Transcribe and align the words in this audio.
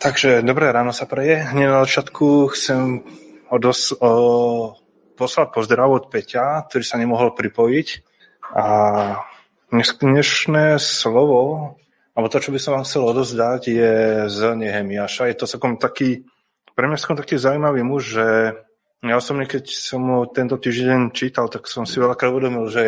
Takže 0.00 0.40
dobré 0.40 0.72
ráno 0.72 0.96
sa 0.96 1.04
preje. 1.04 1.44
Hneď 1.52 1.66
na 1.68 1.84
začiatku 1.84 2.48
chcem 2.56 3.04
odos- 3.52 3.92
o, 4.00 4.72
poslať 5.12 5.52
pozdrav 5.52 5.92
od 5.92 6.08
Peťa, 6.08 6.64
ktorý 6.64 6.80
sa 6.80 6.96
nemohol 6.96 7.36
pripojiť. 7.36 7.88
A 8.56 8.64
dnešné 9.68 10.80
slovo, 10.80 11.76
alebo 12.16 12.32
to, 12.32 12.40
čo 12.40 12.48
by 12.48 12.56
som 12.56 12.80
vám 12.80 12.88
chcel 12.88 13.12
odozdať, 13.12 13.60
je 13.68 13.94
z 14.32 14.38
Nehemiaša. 14.56 15.28
Je 15.28 15.36
to 15.36 15.44
celkom 15.44 15.76
taký, 15.76 16.24
pre 16.72 16.88
mňa 16.88 16.96
som 16.96 17.20
taký 17.20 17.36
zaujímavý 17.36 17.84
muž, 17.84 18.16
že 18.16 18.26
ja 19.04 19.14
osobne, 19.20 19.44
keď 19.44 19.68
som 19.68 20.00
ho 20.16 20.24
tento 20.24 20.56
týždeň 20.56 21.12
čítal, 21.12 21.52
tak 21.52 21.68
som 21.68 21.84
si 21.84 22.00
veľakrát 22.00 22.32
uvedomil, 22.32 22.72
že 22.72 22.84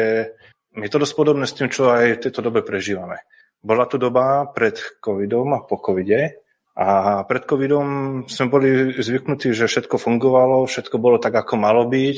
je 0.80 0.88
to 0.88 0.96
dosť 0.96 1.12
podobné 1.12 1.44
s 1.44 1.60
tým, 1.60 1.68
čo 1.68 1.92
aj 1.92 2.16
v 2.16 2.22
tejto 2.24 2.40
dobe 2.40 2.64
prežívame. 2.64 3.20
Bola 3.60 3.84
tu 3.84 4.00
doba 4.00 4.48
pred 4.48 4.80
covidom 5.04 5.52
a 5.52 5.60
po 5.60 5.76
covide, 5.76 6.40
a 6.72 7.20
pred 7.28 7.44
covidom 7.44 8.22
sme 8.24 8.48
boli 8.48 8.96
zvyknutí, 8.96 9.52
že 9.52 9.68
všetko 9.68 10.00
fungovalo, 10.00 10.64
všetko 10.64 10.96
bolo 10.96 11.20
tak, 11.20 11.36
ako 11.36 11.60
malo 11.60 11.84
byť, 11.84 12.16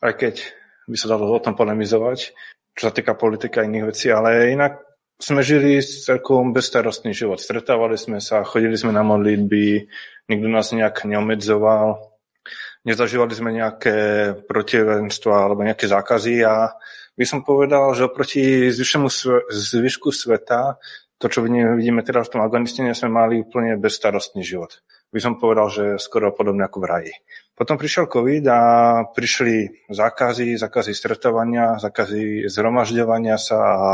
aj 0.00 0.12
keď 0.16 0.34
by 0.88 0.96
sa 0.96 1.12
dalo 1.12 1.28
o 1.28 1.42
tom 1.44 1.52
polemizovať, 1.52 2.32
čo 2.72 2.82
sa 2.88 2.92
týka 2.92 3.12
politika 3.14 3.60
a 3.60 3.68
iných 3.68 3.88
vecí, 3.92 4.08
ale 4.08 4.56
inak 4.56 4.80
sme 5.20 5.44
žili 5.44 5.78
celkom 5.84 6.50
bezstarostný 6.56 7.12
život. 7.12 7.38
Stretávali 7.38 7.94
sme 8.00 8.18
sa, 8.18 8.42
chodili 8.48 8.74
sme 8.74 8.96
na 8.96 9.04
modlitby, 9.04 9.86
nikto 10.26 10.46
nás 10.48 10.72
nejak 10.72 11.04
neomedzoval, 11.04 12.00
nezažívali 12.88 13.34
sme 13.36 13.54
nejaké 13.54 13.96
protivenstva 14.48 15.46
alebo 15.46 15.62
nejaké 15.62 15.86
zákazy 15.86 16.42
a 16.42 16.74
by 17.12 17.24
som 17.28 17.44
povedal, 17.44 17.92
že 17.92 18.08
oproti 18.08 18.72
zvyšku 18.72 20.10
sveta 20.10 20.80
to, 21.22 21.30
čo 21.30 21.46
vidíme 21.46 22.02
teraz 22.02 22.26
v 22.26 22.34
tom 22.34 22.42
Afganistane, 22.42 22.98
sme 22.98 23.14
mali 23.14 23.46
úplne 23.46 23.78
bezstarostný 23.78 24.42
život. 24.42 24.82
By 25.14 25.22
som 25.22 25.38
povedal, 25.38 25.70
že 25.70 25.84
skoro 26.02 26.34
podobne 26.34 26.66
ako 26.66 26.82
v 26.82 26.88
raji. 26.90 27.14
Potom 27.54 27.78
prišiel 27.78 28.10
COVID 28.10 28.44
a 28.50 28.60
prišli 29.06 29.86
zákazy, 29.86 30.58
zákazy 30.58 30.90
stretovania, 30.90 31.78
zákazy 31.78 32.50
zhromažďovania 32.50 33.38
sa 33.38 33.58
a 33.62 33.90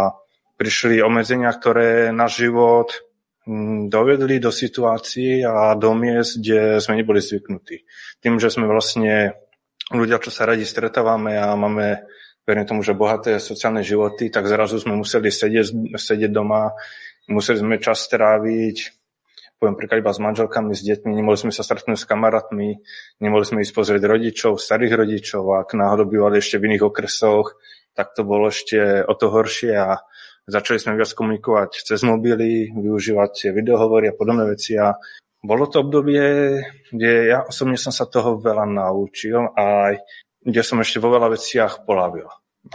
prišli 0.57 1.05
obmedzenia, 1.05 1.53
ktoré 1.53 2.17
náš 2.17 2.49
život 2.49 2.97
mm, 3.45 3.93
dovedli 3.93 4.41
do 4.41 4.49
situácií 4.49 5.45
a 5.45 5.77
do 5.77 5.93
miest, 5.93 6.41
kde 6.41 6.81
sme 6.81 6.97
neboli 6.97 7.21
zvyknutí. 7.21 7.85
Tým, 8.25 8.41
že 8.41 8.49
sme 8.49 8.65
vlastne 8.65 9.37
ľudia, 9.93 10.17
čo 10.17 10.33
sa 10.33 10.49
radi 10.49 10.65
stretávame 10.65 11.37
a 11.37 11.53
máme, 11.53 12.09
verím 12.49 12.65
tomu, 12.65 12.81
že 12.81 12.97
bohaté 12.97 13.37
sociálne 13.37 13.85
životy, 13.85 14.33
tak 14.33 14.49
zrazu 14.49 14.81
sme 14.81 14.97
museli 14.97 15.29
sedieť, 15.29 15.93
sedieť 15.93 16.33
doma, 16.33 16.73
museli 17.29 17.61
sme 17.61 17.77
čas 17.79 18.05
stráviť, 18.09 18.77
poviem 19.61 19.77
príklad 19.77 20.01
iba 20.01 20.15
s 20.15 20.23
manželkami, 20.23 20.73
s 20.73 20.83
deťmi, 20.87 21.13
nemohli 21.13 21.39
sme 21.39 21.53
sa 21.53 21.67
stretnúť 21.67 21.99
s 21.99 22.09
kamarátmi, 22.09 22.79
nemohli 23.21 23.45
sme 23.45 23.63
ísť 23.63 23.75
pozrieť 23.75 24.03
rodičov, 24.07 24.57
starých 24.57 24.95
rodičov, 25.05 25.45
ak 25.61 25.75
náhodou 25.75 26.07
bývali 26.07 26.39
ešte 26.39 26.57
v 26.57 26.73
iných 26.73 26.87
okresoch, 26.89 27.59
tak 27.93 28.15
to 28.15 28.23
bolo 28.23 28.49
ešte 28.49 29.03
o 29.03 29.13
to 29.19 29.27
horšie 29.29 29.75
a 29.75 29.99
začali 30.47 30.79
sme 30.79 30.97
viac 30.97 31.11
komunikovať 31.13 31.83
cez 31.83 32.01
mobily, 32.07 32.71
využívať 32.71 33.51
videohovory 33.51 34.09
a 34.09 34.17
podobné 34.17 34.47
veci 34.47 34.79
a 34.79 34.95
bolo 35.43 35.67
to 35.71 35.83
obdobie, 35.83 36.59
kde 36.95 37.31
ja 37.31 37.47
osobne 37.47 37.79
som 37.79 37.95
sa 37.95 38.07
toho 38.07 38.39
veľa 38.39 38.67
naučil 38.67 39.51
a 39.55 39.95
kde 40.43 40.63
som 40.63 40.79
ešte 40.79 41.03
vo 41.03 41.15
veľa 41.15 41.35
veciach 41.35 41.83
polavil. 41.83 42.27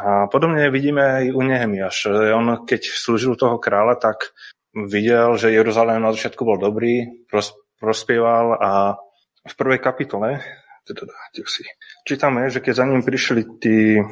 A 0.01 0.25
podobne 0.25 0.73
vidíme 0.73 1.01
aj 1.01 1.25
u 1.33 1.41
Nehemiaš. 1.45 2.09
On 2.33 2.65
keď 2.65 2.81
slúžil 2.89 3.37
toho 3.37 3.61
kráľa, 3.61 4.01
tak 4.01 4.33
videl, 4.73 5.37
že 5.37 5.53
Jeruzalém 5.53 6.01
na 6.01 6.09
začiatku 6.09 6.41
bol 6.41 6.57
dobrý, 6.57 7.25
pros, 7.29 7.53
prospieval 7.77 8.57
a 8.57 8.71
v 9.43 9.53
prvej 9.53 9.79
kapitole 9.83 10.41
teda, 10.83 11.15
si, 11.47 11.63
čítame, 12.03 12.51
že 12.51 12.59
keď 12.59 12.73
za 12.75 12.85
ním 12.87 13.03
prišli 13.03 13.41
tí 13.59 14.03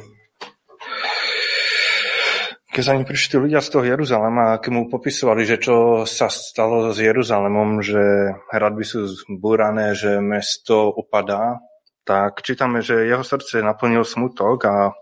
keď 2.72 2.82
za 2.84 2.92
ním 2.96 3.04
prišli 3.04 3.36
ľudia 3.36 3.60
z 3.60 3.68
toho 3.68 3.84
Jeruzalema 3.84 4.56
keď 4.56 4.70
mu 4.72 4.88
popisovali, 4.88 5.44
že 5.44 5.60
čo 5.60 6.08
sa 6.08 6.32
stalo 6.32 6.96
s 6.96 6.98
Jeruzalemom, 7.00 7.84
že 7.84 8.32
hradby 8.48 8.84
sú 8.88 9.04
zbúrané, 9.04 9.92
že 9.92 10.16
mesto 10.24 10.88
upadá, 10.88 11.60
tak 12.08 12.40
čítame, 12.40 12.80
že 12.80 13.04
jeho 13.04 13.20
srdce 13.20 13.60
naplnil 13.60 14.08
smutok 14.08 14.58
a 14.64 14.96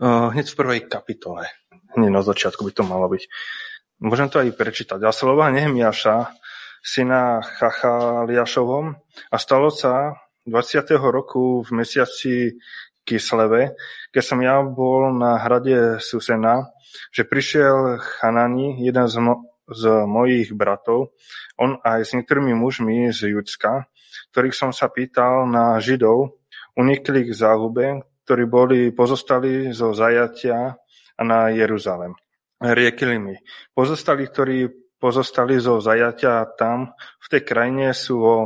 hneď 0.00 0.46
v 0.48 0.58
prvej 0.58 0.80
kapitole. 0.88 1.44
Hneď 1.92 2.10
na 2.10 2.24
začiatku 2.24 2.64
by 2.64 2.72
to 2.72 2.82
malo 2.88 3.06
byť. 3.12 3.28
Môžem 4.00 4.32
to 4.32 4.40
aj 4.40 4.56
prečítať. 4.56 5.00
A 5.04 5.12
slova 5.12 5.52
Nehemiaša, 5.52 6.32
syna 6.80 7.44
Chachaliašovom, 7.44 8.96
a 9.28 9.36
stalo 9.36 9.68
sa 9.68 10.16
20. 10.48 10.96
roku 10.96 11.60
v 11.60 11.84
mesiaci 11.84 12.56
Kisleve, 13.04 13.76
keď 14.08 14.22
som 14.24 14.40
ja 14.40 14.64
bol 14.64 15.12
na 15.12 15.36
hrade 15.36 16.00
Susena, 16.00 16.72
že 17.12 17.28
prišiel 17.28 18.00
Hanani, 18.24 18.80
jeden 18.80 19.04
z, 19.04 19.16
mo- 19.20 19.52
z 19.68 20.06
mojich 20.08 20.56
bratov, 20.56 21.12
on 21.60 21.76
aj 21.84 22.08
s 22.08 22.10
niektorými 22.16 22.56
mužmi 22.56 23.12
z 23.12 23.36
Judska, 23.36 23.84
ktorých 24.32 24.56
som 24.56 24.70
sa 24.72 24.88
pýtal 24.88 25.44
na 25.44 25.76
Židov, 25.76 26.40
unikli 26.78 27.28
k 27.28 27.36
záhube, 27.36 28.00
ktorí 28.24 28.44
boli 28.46 28.80
pozostali 28.94 29.72
zo 29.74 29.92
zajatia 29.92 30.76
na 31.20 31.52
Jeruzalem. 31.52 32.16
Riekili 32.60 33.16
mi. 33.16 33.36
Pozostali, 33.72 34.28
ktorí 34.28 34.68
pozostali 35.00 35.56
zo 35.56 35.80
zajatia 35.80 36.44
tam, 36.60 36.92
v 36.96 37.26
tej 37.32 37.42
krajine 37.44 37.96
sú 37.96 38.20
o 38.20 38.36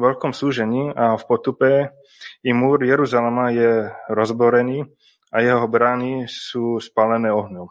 veľkom 0.00 0.32
súžení 0.32 0.88
a 0.96 1.20
v 1.20 1.22
potupe 1.28 1.92
i 2.40 2.50
múr 2.56 2.80
Jeruzalema 2.80 3.52
je 3.52 3.92
rozborený 4.08 4.88
a 5.32 5.44
jeho 5.44 5.68
brány 5.68 6.28
sú 6.28 6.80
spálené 6.80 7.28
ohňom. 7.28 7.68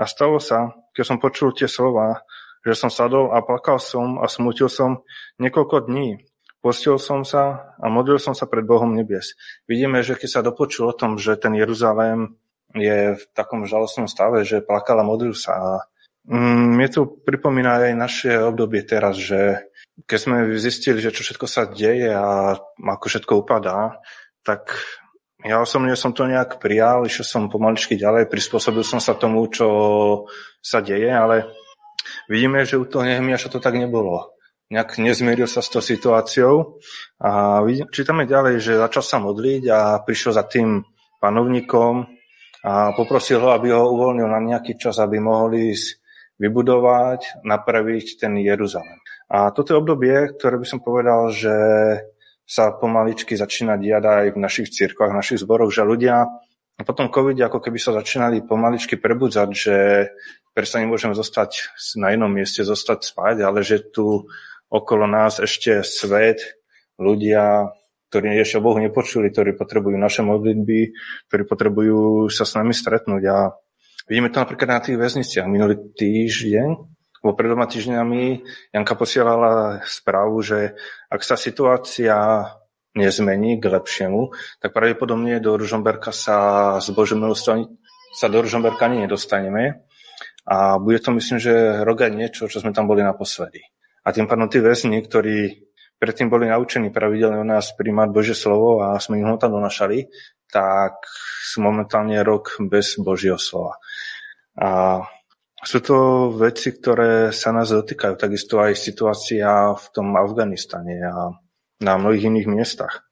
A 0.00 0.02
stalo 0.08 0.40
sa, 0.40 0.72
keď 0.96 1.04
som 1.04 1.20
počul 1.20 1.52
tie 1.52 1.68
slova, 1.68 2.24
že 2.64 2.76
som 2.76 2.92
sadol 2.92 3.32
a 3.32 3.44
plakal 3.44 3.80
som 3.80 4.20
a 4.20 4.28
smutil 4.28 4.68
som 4.68 5.04
niekoľko 5.40 5.88
dní, 5.88 6.20
Postil 6.58 6.98
som 6.98 7.22
sa 7.22 7.74
a 7.78 7.86
modlil 7.86 8.18
som 8.18 8.34
sa 8.34 8.50
pred 8.50 8.66
Bohom 8.66 8.90
nebies. 8.90 9.38
Vidíme, 9.70 10.02
že 10.02 10.18
keď 10.18 10.28
sa 10.28 10.40
dopočul 10.42 10.90
o 10.90 10.96
tom, 10.96 11.14
že 11.14 11.38
ten 11.38 11.54
Jeruzalém 11.54 12.34
je 12.74 13.14
v 13.14 13.22
takom 13.30 13.62
žalostnom 13.62 14.10
stave, 14.10 14.42
že 14.42 14.66
plakal 14.66 14.98
a 14.98 15.06
modlil 15.06 15.38
sa. 15.38 15.54
A 15.54 15.70
mm, 16.26 16.74
mne 16.74 16.88
to 16.90 17.06
pripomína 17.06 17.86
aj 17.86 17.94
naše 17.94 18.30
obdobie 18.42 18.82
teraz, 18.82 19.14
že 19.22 19.70
keď 20.02 20.18
sme 20.18 20.36
zistili, 20.58 20.98
že 20.98 21.14
čo 21.14 21.22
všetko 21.22 21.46
sa 21.46 21.70
deje 21.70 22.10
a 22.10 22.58
ako 22.74 23.06
všetko 23.06 23.32
upadá, 23.46 24.02
tak 24.42 24.74
ja 25.46 25.62
osobne 25.62 25.94
som 25.94 26.10
to 26.10 26.26
nejak 26.26 26.58
prijal, 26.58 27.06
išiel 27.06 27.22
som 27.22 27.46
pomaličky 27.46 27.94
ďalej, 27.94 28.26
prispôsobil 28.26 28.82
som 28.82 28.98
sa 28.98 29.14
tomu, 29.14 29.46
čo 29.46 29.68
sa 30.58 30.82
deje, 30.82 31.14
ale 31.14 31.46
vidíme, 32.26 32.66
že 32.66 32.74
u 32.74 32.82
toho 32.82 33.06
Nehemiaša 33.06 33.46
to 33.46 33.62
tak 33.62 33.78
nebolo 33.78 34.37
nejak 34.68 35.00
nezmieril 35.00 35.48
sa 35.48 35.64
s 35.64 35.72
tou 35.72 35.80
situáciou 35.80 36.80
a 37.20 37.64
čítame 37.88 38.28
ďalej, 38.28 38.60
že 38.60 38.80
začal 38.80 39.04
sa 39.04 39.16
modliť 39.20 39.62
a 39.72 39.80
prišiel 40.04 40.32
za 40.36 40.44
tým 40.44 40.84
panovníkom 41.18 42.04
a 42.64 42.92
poprosil 42.92 43.40
ho, 43.40 43.56
aby 43.56 43.72
ho 43.72 43.88
uvoľnil 43.96 44.28
na 44.28 44.40
nejaký 44.44 44.76
čas, 44.76 45.00
aby 45.00 45.16
mohli 45.18 45.72
ísť 45.72 46.04
vybudovať, 46.38 47.42
napraviť 47.42 48.20
ten 48.20 48.36
Jeruzalem. 48.38 49.00
A 49.28 49.50
toto 49.50 49.74
je 49.74 49.80
obdobie, 49.80 50.36
ktoré 50.38 50.60
by 50.60 50.66
som 50.68 50.80
povedal, 50.84 51.32
že 51.34 51.54
sa 52.48 52.72
pomaličky 52.72 53.36
začína 53.36 53.76
diať 53.76 54.04
aj 54.04 54.26
v 54.32 54.38
našich 54.40 54.68
cirkvách, 54.72 55.12
v 55.12 55.20
našich 55.20 55.42
zboroch, 55.44 55.68
že 55.68 55.84
ľudia 55.84 56.28
po 56.78 56.94
tom 56.94 57.10
covide 57.10 57.42
ako 57.42 57.58
keby 57.58 57.78
sa 57.82 57.90
začínali 57.90 58.46
pomaličky 58.46 58.94
prebudzať, 58.96 59.48
že 59.50 59.76
prečo 60.54 60.78
nemôžeme 60.78 61.12
zostať 61.12 61.74
na 61.98 62.14
jednom 62.14 62.30
mieste, 62.30 62.62
zostať 62.62 63.02
spať, 63.02 63.36
ale 63.42 63.66
že 63.66 63.82
tu 63.82 64.30
okolo 64.68 65.08
nás 65.08 65.40
ešte 65.40 65.80
svet, 65.84 66.44
ľudia, 67.00 67.72
ktorí 68.08 68.40
ešte 68.40 68.60
o 68.60 68.64
Bohu 68.64 68.80
nepočuli, 68.80 69.28
ktorí 69.28 69.56
potrebujú 69.56 69.96
naše 69.96 70.24
modlitby, 70.24 70.80
ktorí 71.28 71.42
potrebujú 71.44 72.32
sa 72.32 72.48
s 72.48 72.56
nami 72.56 72.72
stretnúť. 72.72 73.22
A 73.28 73.52
vidíme 74.08 74.32
to 74.32 74.40
napríklad 74.40 74.68
na 74.68 74.80
tých 74.80 74.96
väzniciach. 74.96 75.46
Minulý 75.48 75.92
týždeň, 75.92 76.68
vo 77.20 77.32
pred 77.34 77.48
dvoma 77.50 77.66
týždňami, 77.68 78.46
Janka 78.72 78.94
posielala 78.96 79.84
správu, 79.84 80.40
že 80.40 80.78
ak 81.10 81.20
sa 81.20 81.36
situácia 81.36 82.16
nezmení 82.96 83.60
k 83.60 83.68
lepšiemu, 83.68 84.32
tak 84.58 84.74
pravdepodobne 84.74 85.38
do 85.38 85.54
Ružomberka 85.54 86.10
sa 86.10 86.78
Božou 86.96 87.20
milosťou 87.20 87.78
sa 88.16 88.26
do 88.26 88.40
Ružomberka 88.40 88.88
ani 88.88 89.04
nedostaneme. 89.04 89.84
A 90.48 90.80
bude 90.80 90.96
to, 90.98 91.12
myslím, 91.12 91.36
že 91.36 91.84
rok 91.84 92.08
niečo, 92.08 92.48
čo 92.48 92.58
sme 92.64 92.72
tam 92.72 92.88
boli 92.88 93.04
naposledy. 93.04 93.60
A 94.08 94.12
tým 94.16 94.24
pádom 94.24 94.48
tí 94.48 94.64
väzni, 94.64 95.04
ktorí 95.04 95.68
predtým 96.00 96.32
boli 96.32 96.48
naučení 96.48 96.88
pravidelne 96.88 97.44
u 97.44 97.44
nás 97.44 97.76
príjmať 97.76 98.08
Božie 98.08 98.32
slovo 98.32 98.80
a 98.80 98.96
sme 98.96 99.20
im 99.20 99.28
ho 99.28 99.36
tam 99.36 99.52
donašali, 99.52 100.08
tak 100.48 101.04
sú 101.44 101.60
momentálne 101.60 102.16
rok 102.24 102.56
bez 102.72 102.96
Božieho 102.96 103.36
slova. 103.36 103.76
A 104.56 105.04
sú 105.60 105.84
to 105.84 106.30
veci, 106.32 106.72
ktoré 106.72 107.34
sa 107.36 107.52
nás 107.52 107.68
dotýkajú. 107.68 108.16
Takisto 108.16 108.64
aj 108.64 108.80
situácia 108.80 109.76
v 109.76 109.86
tom 109.92 110.16
Afganistane 110.16 111.04
a 111.04 111.36
na 111.84 111.92
mnohých 112.00 112.32
iných 112.32 112.48
miestach. 112.48 113.04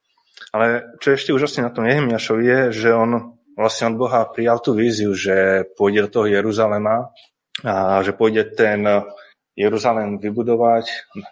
Ale 0.54 0.96
čo 1.04 1.12
ešte 1.12 1.36
úžasne 1.36 1.68
na 1.68 1.74
tom 1.74 1.84
Nehemiašovi 1.84 2.44
je, 2.46 2.60
že 2.72 2.90
on 2.96 3.36
vlastne 3.58 3.92
od 3.92 4.00
Boha 4.00 4.24
prijal 4.30 4.62
tú 4.64 4.72
víziu, 4.72 5.12
že 5.12 5.68
pôjde 5.76 6.08
do 6.08 6.12
toho 6.12 6.26
Jeruzalema 6.32 7.12
a 7.66 8.00
že 8.00 8.14
pôjde 8.14 8.56
ten 8.56 8.84
Jeruzalém 9.56 10.20
vybudovať, 10.20 10.84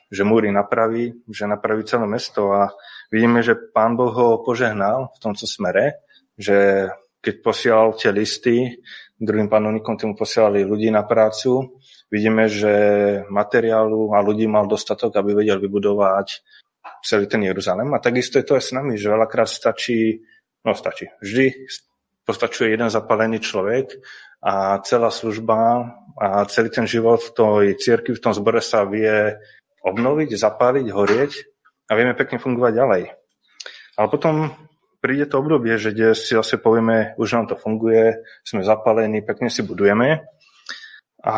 že 0.08 0.24
múry 0.24 0.48
napraví, 0.48 1.12
že 1.28 1.44
napraví 1.44 1.84
celé 1.84 2.08
mesto 2.08 2.56
a 2.56 2.72
vidíme, 3.12 3.44
že 3.44 3.52
pán 3.52 4.00
Boh 4.00 4.08
ho 4.16 4.40
požehnal 4.40 5.12
v 5.12 5.18
tomto 5.20 5.44
smere, 5.44 6.00
že 6.40 6.88
keď 7.20 7.34
posielal 7.44 7.88
tie 7.92 8.08
listy, 8.12 8.80
druhým 9.20 9.48
panovníkom 9.48 9.96
tomu 9.96 10.16
posielali 10.16 10.64
ľudí 10.64 10.92
na 10.92 11.04
prácu. 11.04 11.80
Vidíme, 12.12 12.48
že 12.48 12.74
materiálu 13.30 14.12
a 14.12 14.20
ľudí 14.20 14.44
mal 14.48 14.68
dostatok, 14.68 15.14
aby 15.16 15.44
vedel 15.44 15.60
vybudovať 15.60 16.44
celý 17.00 17.24
ten 17.26 17.42
Jeruzalém. 17.42 17.88
A 17.94 18.02
takisto 18.02 18.36
je 18.36 18.44
to 18.44 18.56
aj 18.56 18.64
s 18.64 18.72
nami, 18.76 19.00
že 19.00 19.12
veľakrát 19.12 19.48
stačí, 19.48 20.20
no 20.64 20.76
stačí, 20.76 21.08
vždy 21.24 21.68
postačuje 22.24 22.72
jeden 22.72 22.88
zapálený 22.88 23.40
človek 23.40 24.00
a 24.44 24.76
celá 24.84 25.08
služba 25.08 25.88
a 26.20 26.44
celý 26.52 26.68
ten 26.68 26.84
život 26.84 27.24
v 27.24 27.32
tej 27.32 27.66
cirkvi, 27.80 28.12
v 28.12 28.22
tom 28.22 28.36
zbore 28.36 28.60
sa 28.60 28.84
vie 28.84 29.40
obnoviť, 29.80 30.36
zapáliť, 30.36 30.86
horieť 30.92 31.32
a 31.88 31.96
vieme 31.96 32.12
pekne 32.12 32.36
fungovať 32.36 32.72
ďalej. 32.76 33.02
Ale 33.96 34.06
potom 34.12 34.52
príde 35.00 35.24
to 35.28 35.40
obdobie, 35.40 35.80
že 35.80 35.96
kde 35.96 36.12
si 36.12 36.36
zase 36.36 36.60
povieme, 36.60 37.16
už 37.16 37.28
nám 37.40 37.46
to 37.48 37.56
funguje, 37.56 38.20
sme 38.44 38.60
zapálení, 38.60 39.24
pekne 39.24 39.48
si 39.48 39.64
budujeme. 39.64 40.28
A 41.24 41.36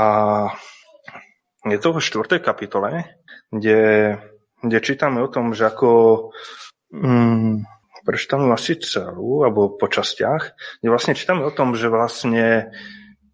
je 1.67 1.79
to 1.79 1.95
v 1.95 2.03
4. 2.03 2.43
kapitole, 2.43 3.07
kde, 3.51 4.15
kde 4.63 4.79
čítame 4.83 5.23
o 5.23 5.31
tom, 5.31 5.55
že 5.55 5.67
ako 5.67 5.91
mm, 6.91 7.67
prečítame 8.07 8.47
asi 8.55 8.79
celú, 8.79 9.43
alebo 9.43 9.75
po 9.75 9.91
častiach, 9.91 10.55
vlastne 10.87 11.19
čítame 11.19 11.43
o 11.43 11.51
tom, 11.51 11.75
že 11.75 11.91
vlastne 11.91 12.71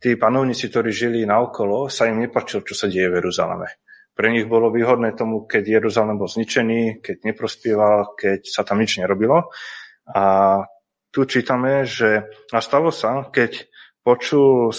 tí 0.03 0.19
panovníci, 0.19 0.67
ktorí 0.67 0.91
žili 0.91 1.23
naokolo, 1.23 1.87
sa 1.87 2.11
im 2.11 2.19
nepačilo, 2.19 2.67
čo 2.67 2.75
sa 2.75 2.91
deje 2.91 3.07
v 3.07 3.23
Jeruzaleme. 3.23 3.71
Pre 4.13 4.29
nich 4.29 4.51
bolo 4.51 4.69
výhodné 4.69 5.15
tomu, 5.15 5.47
keď 5.47 5.81
Jeruzalem 5.81 6.19
bol 6.19 6.29
zničený, 6.29 7.01
keď 7.01 7.33
neprospieval, 7.33 8.19
keď 8.19 8.45
sa 8.45 8.67
tam 8.67 8.83
nič 8.83 8.99
nerobilo. 8.99 9.49
A 10.11 10.59
tu 11.15 11.25
čítame, 11.25 11.87
že 11.87 12.27
a 12.51 12.59
stalo 12.59 12.91
sa, 12.91 13.31
keď 13.31 13.63
počul 14.03 14.75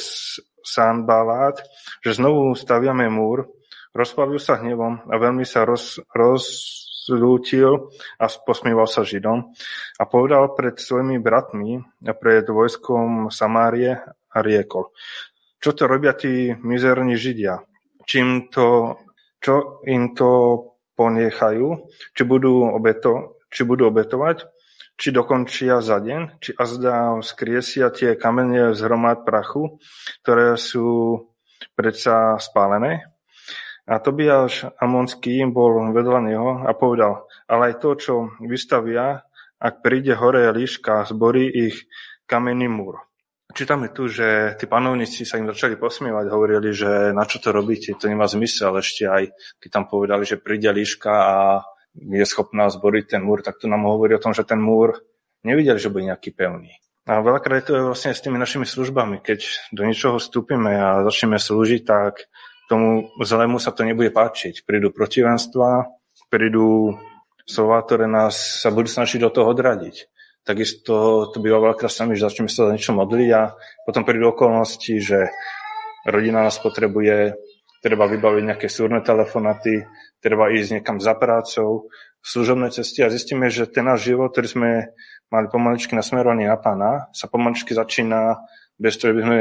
Sanbalát, 0.64 1.60
že 2.04 2.20
znovu 2.20 2.54
staviame 2.54 3.08
múr, 3.08 3.48
rozplavil 3.96 4.40
sa 4.40 4.60
hnevom 4.60 5.08
a 5.08 5.16
veľmi 5.18 5.48
sa 5.48 5.64
roz, 5.68 6.00
rozlútil 6.16 7.92
a 8.18 8.25
posmieval 8.28 8.88
sa 8.88 9.04
Židom 9.04 9.52
a 10.00 10.04
povedal 10.08 10.56
pred 10.56 10.80
svojimi 10.80 11.20
bratmi 11.20 11.84
a 12.08 12.14
pred 12.16 12.48
vojskom 12.48 13.28
Samárie 13.28 14.00
a 14.33 14.41
riekol. 14.41 14.89
Čo 15.62 15.77
to 15.77 15.88
robia 15.88 16.18
tí 16.18 16.51
mizerní 16.51 17.15
Židia? 17.15 17.63
Čím 18.03 18.51
to, 18.51 19.00
čo 19.39 19.80
im 19.88 20.12
to 20.12 20.31
ponechajú? 20.97 21.88
Či 22.12 22.21
budú, 22.27 22.68
obeto, 22.68 23.39
či 23.47 23.63
budú 23.63 23.88
obetovať? 23.88 24.50
či 24.94 25.09
dokončia 25.09 25.81
za 25.81 25.97
deň, 25.97 26.38
či 26.38 26.53
azda 26.53 27.18
skriesia 27.25 27.89
tie 27.89 28.13
kamene 28.13 28.77
z 28.77 28.80
hromad 28.85 29.25
prachu, 29.25 29.81
ktoré 30.21 30.53
sú 30.56 31.18
predsa 31.74 32.38
spálené. 32.38 33.09
A 33.83 34.00
Tobiáš 34.00 34.63
Amonský 34.79 35.44
bol 35.51 35.91
vedľa 35.91 36.19
neho 36.24 36.50
a 36.63 36.71
povedal, 36.71 37.27
ale 37.51 37.74
aj 37.74 37.75
to, 37.83 37.89
čo 38.00 38.13
vystavia, 38.39 39.27
ak 39.59 39.83
príde 39.83 40.15
hore 40.15 40.47
líška, 40.56 41.03
zborí 41.03 41.51
ich 41.51 41.83
kamenný 42.24 42.71
múr. 42.71 43.03
Čítame 43.53 43.94
tu, 43.94 44.09
že 44.09 44.57
tí 44.57 44.65
panovníci 44.65 45.29
sa 45.29 45.38
im 45.38 45.45
začali 45.45 45.77
posmievať, 45.77 46.25
hovorili, 46.25 46.73
že 46.73 47.13
na 47.13 47.21
čo 47.21 47.38
to 47.38 47.53
robíte, 47.53 47.94
to 47.94 48.09
nemá 48.09 48.25
zmysel. 48.25 48.73
Ešte 48.81 49.05
aj 49.05 49.29
keď 49.61 49.69
tam 49.69 49.85
povedali, 49.85 50.25
že 50.25 50.41
príde 50.41 50.73
líška 50.73 51.13
a 51.13 51.38
je 51.94 52.25
schopná 52.25 52.65
zboriť 52.73 53.13
ten 53.13 53.21
múr, 53.21 53.45
tak 53.45 53.61
to 53.61 53.69
nám 53.69 53.85
hovorí 53.85 54.17
o 54.17 54.23
tom, 54.23 54.33
že 54.33 54.41
ten 54.41 54.57
múr 54.57 54.97
nevideli, 55.45 55.77
že 55.77 55.94
bude 55.94 56.09
nejaký 56.09 56.33
pevný. 56.33 56.73
A 57.05 57.21
veľakrát 57.21 57.61
je 57.61 57.67
to 57.69 57.73
vlastne 57.94 58.15
s 58.15 58.25
tými 58.25 58.41
našimi 58.41 58.65
službami. 58.65 59.21
Keď 59.21 59.69
do 59.75 59.85
niečoho 59.85 60.17
vstúpime 60.17 60.73
a 60.73 61.05
začneme 61.05 61.38
slúžiť, 61.38 61.85
tak 61.85 62.25
tomu 62.71 63.13
zlému 63.21 63.61
sa 63.61 63.69
to 63.69 63.85
nebude 63.85 64.09
páčiť. 64.09 64.65
Prídu 64.65 64.89
protivenstva, 64.89 65.94
prídu 66.33 66.97
slova, 67.45 67.83
ktoré 67.83 68.09
nás 68.09 68.63
sa 68.63 68.71
budú 68.71 68.89
snažiť 68.89 69.19
do 69.19 69.29
toho 69.29 69.51
odradiť. 69.51 70.09
Takisto 70.44 71.28
to 71.31 71.38
býva 71.40 71.63
veľakrát 71.63 71.88
sami, 71.88 72.19
že 72.19 72.28
začneme 72.28 72.51
sa 72.51 72.68
za 72.68 72.75
niečo 72.75 72.92
modliť 72.92 73.30
a 73.31 73.56
potom 73.88 74.04
prídu 74.04 74.36
okolnosti, 74.36 75.00
že 75.00 75.31
rodina 76.04 76.44
nás 76.44 76.60
potrebuje, 76.60 77.40
treba 77.80 78.12
vybaviť 78.12 78.44
nejaké 78.51 78.68
súrne 78.68 79.00
telefonaty, 79.00 79.88
treba 80.19 80.51
ísť 80.51 80.80
niekam 80.80 81.00
za 81.00 81.16
prácou, 81.16 81.88
služobné 82.24 82.72
cesty 82.72 83.04
a 83.04 83.12
zistíme, 83.12 83.48
že 83.48 83.68
ten 83.68 83.88
náš 83.88 84.07
život, 84.07 84.31
ktorý 84.31 84.48
sme 84.48 84.69
mali 85.28 85.48
pomaličky 85.51 85.95
nasmerovaný 85.95 86.48
na 86.48 86.60
pána, 86.60 87.12
sa 87.12 87.28
pomaličky 87.28 87.75
začína, 87.75 88.39
bez 88.80 89.00
toho 89.00 89.16
by 89.16 89.22
sme 89.24 89.38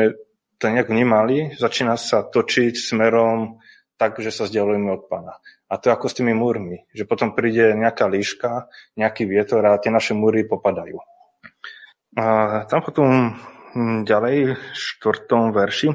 to 0.59 0.65
nejak 0.71 0.91
vnímali, 0.91 1.55
začína 1.59 1.99
sa 1.99 2.27
točiť 2.27 2.79
smerom 2.79 3.59
tak, 3.99 4.19
že 4.19 4.35
sa 4.35 4.47
vzdialujeme 4.47 4.91
od 4.91 5.07
pána. 5.07 5.39
A 5.73 5.81
to 5.81 5.89
ako 5.89 6.13
s 6.13 6.21
tými 6.21 6.37
múrmi, 6.37 6.85
že 6.93 7.09
potom 7.09 7.33
príde 7.33 7.73
nejaká 7.73 8.05
líška, 8.05 8.69
nejaký 9.01 9.25
vietor 9.25 9.65
a 9.65 9.81
tie 9.81 9.89
naše 9.89 10.13
múry 10.13 10.45
popadajú. 10.45 11.01
A 12.13 12.25
tam 12.69 12.85
potom 12.85 13.41
ďalej 14.05 14.53
v 14.53 14.63
štvrtom 14.77 15.57
verši. 15.57 15.89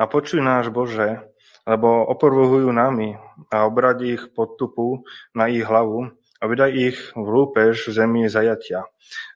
A 0.00 0.08
počuj 0.08 0.40
náš 0.40 0.72
Bože, 0.72 1.28
lebo 1.68 2.08
opovrhujú 2.08 2.72
nami 2.72 3.20
a 3.52 3.68
obradí 3.68 4.16
ich 4.16 4.32
podtupu 4.32 5.04
na 5.36 5.52
ich 5.52 5.68
hlavu 5.68 6.08
a 6.40 6.42
vydaj 6.48 6.72
ich 6.72 6.98
v 7.12 7.26
lúpež 7.28 7.84
v 7.84 7.92
zemi 7.92 8.22
zajatia. 8.32 8.88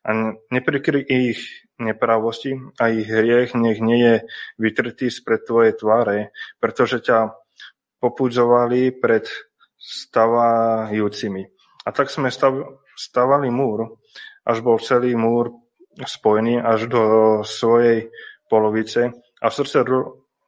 A 0.09 0.33
neprikry 0.49 1.05
ich 1.05 1.69
nepravosti 1.77 2.57
a 2.81 2.89
ich 2.89 3.11
hriech 3.11 3.53
nech 3.59 3.83
nie 3.83 4.01
je 4.01 4.15
vytrtý 4.57 5.13
spred 5.13 5.45
tvojej 5.45 5.77
tváre, 5.77 6.33
pretože 6.63 7.05
ťa 7.05 7.37
popudzovali 8.01 8.97
pred 8.97 9.29
stavajúcimi. 9.83 11.43
A 11.83 11.91
tak 11.91 12.15
sme 12.15 12.31
stav, 12.31 12.55
stavali 12.95 13.51
múr, 13.51 13.99
až 14.47 14.63
bol 14.63 14.79
celý 14.79 15.19
múr 15.19 15.51
spojený 15.99 16.63
až 16.63 16.87
do 16.87 17.03
svojej 17.43 18.15
polovice 18.47 19.11
a 19.43 19.47
v 19.51 19.57
srdce 19.59 19.83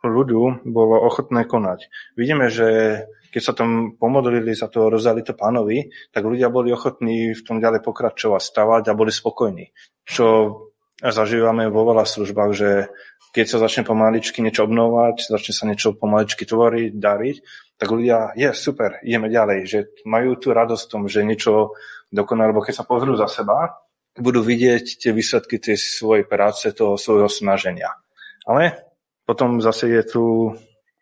ľudu 0.04 0.64
bolo 0.68 0.96
ochotné 1.02 1.44
konať. 1.48 1.90
Vidíme, 2.14 2.46
že 2.52 3.00
keď 3.34 3.42
sa 3.42 3.52
tam 3.56 3.98
pomodlili 3.98 4.54
za 4.54 4.70
toho 4.70 4.94
rozalito 4.94 5.34
pánovi, 5.34 5.90
tak 6.14 6.22
ľudia 6.22 6.54
boli 6.54 6.70
ochotní 6.70 7.34
v 7.34 7.42
tom 7.42 7.58
ďalej 7.58 7.82
pokračovať, 7.82 8.38
stavať 8.38 8.82
a 8.88 8.98
boli 8.98 9.10
spokojní. 9.10 9.74
Čo 10.06 10.26
zažívame 11.12 11.68
vo 11.68 11.84
veľa 11.84 12.08
službách, 12.08 12.50
že 12.56 12.70
keď 13.34 13.46
sa 13.50 13.58
začne 13.58 13.82
pomaličky 13.82 14.40
niečo 14.40 14.64
obnovať, 14.64 15.26
začne 15.26 15.52
sa 15.52 15.64
niečo 15.66 15.92
pomaličky 15.92 16.46
tvoriť, 16.46 16.96
dariť, 16.96 17.36
tak 17.76 17.88
ľudia, 17.90 18.32
je 18.38 18.48
super, 18.54 19.02
ideme 19.02 19.26
ďalej, 19.26 19.58
že 19.66 19.78
majú 20.06 20.38
tú 20.38 20.54
radosť 20.54 20.84
v 20.86 20.90
tom, 20.94 21.02
že 21.10 21.26
niečo 21.26 21.74
dokoná, 22.14 22.46
lebo 22.46 22.62
keď 22.62 22.80
sa 22.80 22.84
pozrú 22.86 23.18
za 23.18 23.26
seba, 23.26 23.74
budú 24.14 24.46
vidieť 24.46 25.02
tie 25.02 25.10
výsledky 25.10 25.58
tej 25.58 25.74
svojej 25.74 26.22
práce, 26.22 26.70
toho 26.70 26.94
svojho 26.94 27.26
snaženia. 27.26 27.90
Ale 28.46 28.94
potom 29.26 29.58
zase 29.58 29.90
je 29.90 30.02
tu 30.06 30.24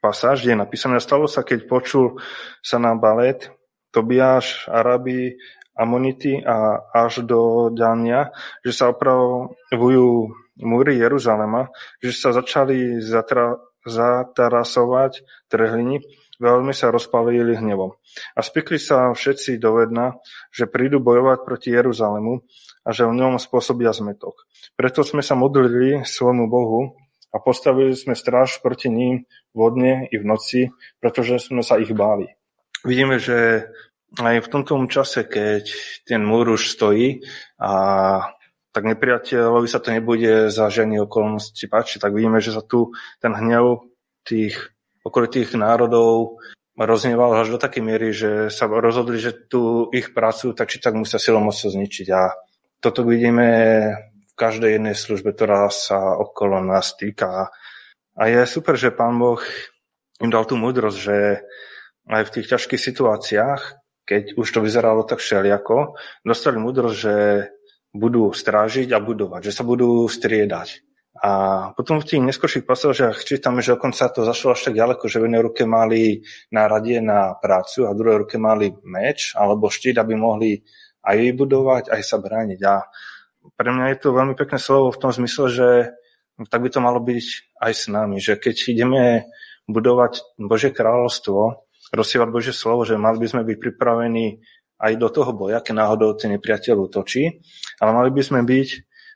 pasáž, 0.00 0.40
kde 0.42 0.56
je 0.56 0.62
napísané, 0.64 0.96
stalo 0.98 1.28
sa, 1.28 1.44
keď 1.44 1.68
počul 1.68 2.16
sa 2.64 2.80
na 2.80 2.96
balet 2.96 3.52
Tobiáš, 3.92 4.72
Arabi, 4.72 5.36
Amonity 5.82 6.38
a 6.46 6.78
až 6.94 7.26
do 7.26 7.68
Dania, 7.74 8.30
že 8.62 8.70
sa 8.70 8.94
opravujú 8.94 10.30
múry 10.62 11.02
Jeruzalema, 11.02 11.68
že 11.98 12.14
sa 12.14 12.30
začali 12.30 13.02
zatra, 13.02 13.58
zatarasovať 13.82 15.26
trhliny, 15.50 16.06
veľmi 16.38 16.70
sa 16.74 16.94
rozpalili 16.94 17.58
hnevom. 17.58 17.94
A 18.34 18.40
spikli 18.42 18.78
sa 18.78 19.10
všetci 19.10 19.58
do 19.58 19.78
vedna, 19.78 20.18
že 20.54 20.70
prídu 20.70 21.02
bojovať 21.02 21.38
proti 21.46 21.68
Jeruzalemu 21.74 22.42
a 22.82 22.88
že 22.90 23.06
v 23.06 23.14
ňom 23.14 23.38
spôsobia 23.38 23.94
zmetok. 23.94 24.46
Preto 24.74 25.06
sme 25.06 25.22
sa 25.22 25.38
modlili 25.38 26.02
svojmu 26.02 26.50
Bohu 26.50 26.98
a 27.32 27.40
postavili 27.40 27.94
sme 27.94 28.18
stráž 28.18 28.60
proti 28.60 28.90
ním 28.90 29.24
vodne 29.56 30.10
i 30.10 30.16
v 30.18 30.24
noci, 30.26 30.60
pretože 30.98 31.38
sme 31.48 31.62
sa 31.64 31.78
ich 31.78 31.94
báli. 31.94 32.28
Vidíme, 32.82 33.22
že 33.22 33.70
aj 34.20 34.44
v 34.44 34.50
tomto 34.52 34.76
čase, 34.92 35.24
keď 35.24 35.64
ten 36.04 36.20
múr 36.20 36.52
už 36.52 36.68
stojí 36.68 37.24
a 37.56 37.72
tak 38.72 38.88
nepriateľovi 38.88 39.68
sa 39.68 39.80
to 39.80 39.92
nebude 39.92 40.48
za 40.48 40.68
ženy 40.72 41.00
okolnosti 41.00 41.64
páčiť, 41.68 42.00
tak 42.00 42.16
vidíme, 42.16 42.40
že 42.40 42.56
sa 42.56 42.64
tu 42.64 42.92
ten 43.20 43.32
hnev 43.32 43.84
tých 44.24 44.72
okolitých 45.04 45.52
národov 45.56 46.40
roznieval 46.72 47.36
až 47.36 47.56
do 47.56 47.58
takej 47.60 47.82
miery, 47.84 48.08
že 48.16 48.48
sa 48.48 48.64
rozhodli, 48.64 49.20
že 49.20 49.36
tú 49.48 49.92
ich 49.92 50.16
prácu 50.16 50.56
tak 50.56 50.72
či 50.72 50.80
tak 50.80 50.96
musia 50.96 51.20
silou 51.20 51.44
mocou 51.44 51.68
zničiť. 51.68 52.08
A 52.16 52.32
toto 52.80 53.04
vidíme 53.04 53.48
v 54.08 54.34
každej 54.34 54.80
jednej 54.80 54.96
službe, 54.96 55.36
ktorá 55.36 55.68
sa 55.68 56.16
okolo 56.16 56.64
nás 56.64 56.96
týka. 56.96 57.52
A 58.16 58.22
je 58.24 58.40
super, 58.48 58.80
že 58.80 58.92
Pán 58.92 59.20
Boh 59.20 59.40
im 60.24 60.32
dal 60.32 60.48
tú 60.48 60.56
múdrosť, 60.56 60.98
že 60.98 61.16
aj 62.08 62.22
v 62.28 62.32
tých 62.40 62.46
ťažkých 62.56 62.82
situáciách, 62.82 63.81
keď 64.04 64.34
už 64.34 64.48
to 64.48 64.60
vyzeralo 64.60 65.06
tak 65.06 65.22
všeliako, 65.22 65.94
dostali 66.26 66.58
múdrosť, 66.58 66.96
že 66.98 67.14
budú 67.92 68.32
strážiť 68.32 68.88
a 68.96 68.98
budovať, 68.98 69.52
že 69.52 69.52
sa 69.52 69.62
budú 69.62 70.08
striedať. 70.08 70.82
A 71.22 71.30
potom 71.76 72.00
v 72.00 72.08
tých 72.08 72.24
neskôrších 72.24 72.64
pasážiach 72.64 73.20
čítame, 73.22 73.60
že 73.60 73.76
dokonca 73.76 74.08
to 74.08 74.24
zašlo 74.24 74.56
až 74.56 74.72
tak 74.72 74.74
ďaleko, 74.80 75.04
že 75.06 75.20
v 75.20 75.28
jednej 75.28 75.44
ruke 75.44 75.68
mali 75.68 76.24
náradie 76.48 77.04
na 77.04 77.36
prácu 77.36 77.84
a 77.84 77.92
v 77.92 77.98
druhej 78.00 78.18
ruke 78.24 78.40
mali 78.40 78.72
meč 78.82 79.36
alebo 79.36 79.68
štít, 79.68 80.00
aby 80.00 80.16
mohli 80.16 80.64
aj 81.04 81.36
budovať, 81.36 81.84
aj 81.92 82.02
sa 82.02 82.16
brániť. 82.16 82.60
A 82.64 82.88
pre 83.54 83.70
mňa 83.70 83.92
je 83.92 83.98
to 84.00 84.16
veľmi 84.16 84.34
pekné 84.34 84.56
slovo 84.56 84.88
v 84.88 85.00
tom 85.04 85.12
zmysle, 85.12 85.46
že 85.52 85.68
tak 86.48 86.64
by 86.64 86.68
to 86.72 86.80
malo 86.80 86.98
byť 86.98 87.26
aj 87.60 87.72
s 87.76 87.84
nami, 87.92 88.16
že 88.18 88.40
keď 88.40 88.72
ideme 88.72 89.28
budovať 89.68 90.40
Božie 90.40 90.72
kráľovstvo, 90.72 91.68
rozsievať 91.92 92.28
Božie 92.32 92.54
slovo, 92.56 92.88
že 92.88 92.96
mali 92.96 93.20
by 93.20 93.28
sme 93.28 93.42
byť 93.44 93.56
pripravení 93.60 94.40
aj 94.82 94.92
do 94.98 95.08
toho 95.12 95.30
boja, 95.36 95.62
keď 95.62 95.74
náhodou 95.86 96.16
ten 96.18 96.34
nepriateľ 96.34 96.90
útočí, 96.90 97.44
ale 97.78 97.90
mali 97.94 98.10
by 98.10 98.22
sme 98.24 98.40
byť 98.42 98.68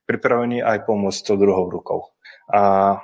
pripravení 0.06 0.62
aj 0.62 0.86
pomôcť 0.86 1.20
to 1.26 1.34
druhou 1.34 1.66
rukou. 1.66 2.14
A 2.52 2.94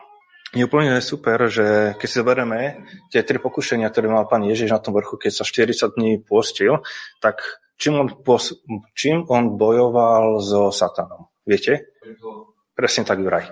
je 0.52 0.68
úplne 0.68 1.00
super, 1.00 1.48
že 1.48 1.96
keď 1.96 2.06
si 2.06 2.20
zoberieme 2.20 2.60
tie 3.08 3.24
tri 3.24 3.40
pokušenia, 3.40 3.88
ktoré 3.88 4.06
mal 4.12 4.28
pán 4.28 4.44
Ježiš 4.44 4.70
na 4.70 4.78
tom 4.78 4.94
vrchu, 4.94 5.16
keď 5.16 5.32
sa 5.32 5.44
40 5.48 5.96
dní 5.96 6.20
postil, 6.20 6.84
tak 7.24 7.40
čím 7.80 7.98
on, 7.98 8.08
pos- 8.20 8.60
čím 8.92 9.24
on 9.32 9.56
bojoval 9.56 10.44
so 10.44 10.68
satanom? 10.68 11.32
Viete? 11.48 11.96
Presne 12.76 13.02
tak, 13.08 13.18
Juraj. 13.18 13.48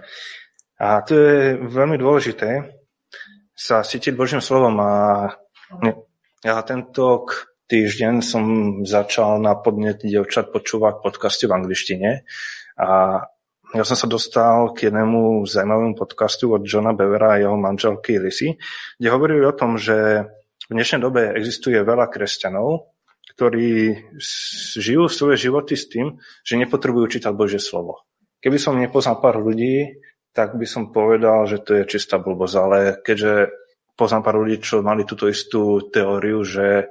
A 0.76 1.00
to 1.02 1.12
je 1.16 1.56
veľmi 1.56 1.96
dôležité 1.96 2.78
sa 3.56 3.84
cítiť 3.84 4.16
Božím 4.16 4.40
slovom 4.40 4.76
a 4.80 4.92
ja 6.40 6.56
tento 6.64 7.28
týždeň 7.68 8.24
som 8.24 8.44
začal 8.88 9.44
na 9.44 9.52
podnet 9.60 10.00
dievčat 10.00 10.48
počúvať 10.48 11.04
podcasty 11.04 11.44
v 11.44 11.52
angličtine 11.52 12.10
a 12.80 13.20
ja 13.70 13.84
som 13.86 13.94
sa 13.94 14.08
dostal 14.10 14.72
k 14.74 14.90
jednému 14.90 15.46
zaujímavému 15.46 15.94
podcastu 15.94 16.50
od 16.50 16.66
Johna 16.66 16.96
Bevera 16.96 17.38
a 17.38 17.40
jeho 17.44 17.54
manželky 17.54 18.18
Lisi, 18.18 18.58
kde 18.98 19.08
hovorili 19.12 19.46
o 19.46 19.54
tom, 19.54 19.78
že 19.78 20.26
v 20.66 20.72
dnešnej 20.74 21.04
dobe 21.04 21.30
existuje 21.36 21.78
veľa 21.78 22.10
kresťanov, 22.10 22.90
ktorí 23.36 24.00
žijú 24.74 25.06
svoje 25.06 25.38
životy 25.38 25.78
s 25.78 25.86
tým, 25.86 26.18
že 26.42 26.58
nepotrebujú 26.58 27.20
čítať 27.20 27.30
Božie 27.36 27.62
slovo. 27.62 28.02
Keby 28.42 28.58
som 28.58 28.80
nepoznal 28.80 29.22
pár 29.22 29.38
ľudí, 29.38 30.02
tak 30.34 30.58
by 30.58 30.66
som 30.66 30.90
povedal, 30.90 31.46
že 31.46 31.62
to 31.62 31.78
je 31.78 31.84
čistá 31.86 32.18
blbosť, 32.18 32.54
ale 32.58 32.78
keďže 33.06 33.59
poznám 34.00 34.24
pár 34.24 34.40
ľudí, 34.40 34.64
čo 34.64 34.80
mali 34.80 35.04
túto 35.04 35.28
istú 35.28 35.84
teóriu, 35.92 36.40
že 36.40 36.88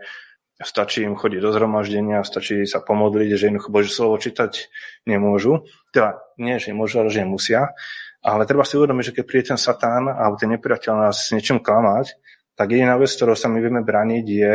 stačí 0.62 1.02
im 1.02 1.18
chodiť 1.18 1.40
do 1.42 1.50
zhromaždenia, 1.50 2.22
stačí 2.22 2.68
sa 2.70 2.84
pomodliť, 2.84 3.30
že 3.34 3.50
jednoducho 3.50 3.74
Božie 3.74 3.90
slovo 3.90 4.22
čítať 4.22 4.70
nemôžu. 5.10 5.66
Teda 5.90 6.22
nie, 6.38 6.62
že 6.62 6.76
nemôžu, 6.76 7.02
ale 7.02 7.10
že 7.10 7.26
nemusia. 7.26 7.74
Ale 8.20 8.44
treba 8.44 8.68
si 8.68 8.76
uvedomiť, 8.76 9.04
že 9.10 9.16
keď 9.16 9.24
príde 9.26 9.46
ten 9.56 9.60
satán 9.60 10.12
alebo 10.12 10.36
ten 10.36 10.52
nepriateľ 10.54 10.94
nás 11.10 11.32
s 11.32 11.32
niečím 11.32 11.64
klamať, 11.64 12.14
tak 12.60 12.76
jediná 12.76 13.00
vec, 13.00 13.08
ktorou 13.08 13.40
sa 13.40 13.48
my 13.48 13.64
vieme 13.64 13.80
braniť, 13.80 14.26
je 14.28 14.54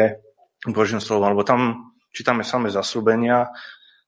Božím 0.69 1.01
slovom. 1.01 1.33
Lebo 1.33 1.43
tam 1.49 1.91
čítame 2.13 2.45
samé 2.45 2.69
zaslúbenia, 2.69 3.49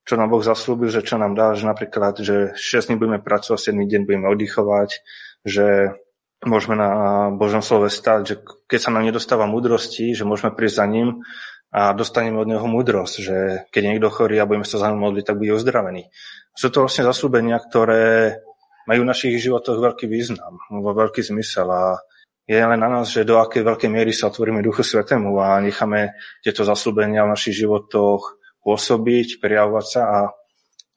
čo 0.04 0.20
nám 0.20 0.28
Boh 0.30 0.44
zaslúbil, 0.44 0.92
že 0.92 1.00
čo 1.00 1.16
nám 1.16 1.32
dá, 1.32 1.56
že 1.56 1.64
napríklad, 1.64 2.20
že 2.20 2.52
6 2.54 2.92
dní 2.92 2.96
budeme 3.00 3.18
pracovať, 3.24 3.72
7 3.72 3.80
deň 3.80 4.00
budeme 4.04 4.28
oddychovať, 4.28 5.00
že 5.48 5.96
môžeme 6.46 6.78
na 6.78 6.90
Božom 7.34 7.60
slove 7.60 7.90
stať, 7.90 8.20
že 8.24 8.34
keď 8.70 8.80
sa 8.80 8.90
nám 8.94 9.04
nedostáva 9.04 9.50
múdrosti, 9.50 10.14
že 10.14 10.22
môžeme 10.22 10.54
prísť 10.54 10.76
za 10.78 10.86
ním 10.86 11.08
a 11.74 11.92
dostaneme 11.92 12.38
od 12.38 12.48
neho 12.48 12.64
múdrosť, 12.64 13.14
že 13.18 13.36
keď 13.74 13.80
je 13.82 13.90
niekto 13.90 14.08
chorý 14.14 14.38
a 14.38 14.48
budeme 14.48 14.64
sa 14.64 14.78
za 14.78 14.88
ním 14.88 15.02
modliť, 15.02 15.24
tak 15.26 15.36
bude 15.42 15.52
uzdravený. 15.58 16.08
Sú 16.56 16.72
to 16.72 16.86
vlastne 16.86 17.04
zaslúbenia, 17.04 17.58
ktoré 17.60 18.38
majú 18.86 19.02
v 19.02 19.10
našich 19.10 19.34
životoch 19.42 19.76
veľký 19.82 20.06
význam, 20.06 20.56
veľký 20.70 21.20
zmysel 21.20 21.68
a 21.68 22.00
je 22.46 22.62
len 22.62 22.78
na 22.78 22.86
nás, 22.86 23.10
že 23.10 23.26
do 23.26 23.42
akej 23.42 23.66
veľkej 23.66 23.90
miery 23.90 24.14
sa 24.14 24.30
otvoríme 24.30 24.62
Duchu 24.62 24.86
Svetému 24.86 25.34
a 25.42 25.58
necháme 25.58 26.14
tieto 26.46 26.62
zaslúbenia 26.62 27.26
v 27.26 27.34
našich 27.34 27.58
životoch 27.58 28.38
pôsobiť, 28.62 29.42
prijavovať 29.42 29.86
sa 29.90 30.02
a, 30.06 30.18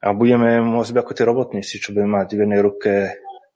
a 0.05 0.07
budeme 0.13 0.61
môcť 0.61 0.93
byť 0.93 1.01
ako 1.01 1.11
tí 1.17 1.23
robotníci, 1.25 1.73
čo 1.81 1.97
budeme 1.97 2.21
mať 2.21 2.37
v 2.37 2.41
jednej 2.45 2.61
ruke 2.61 2.91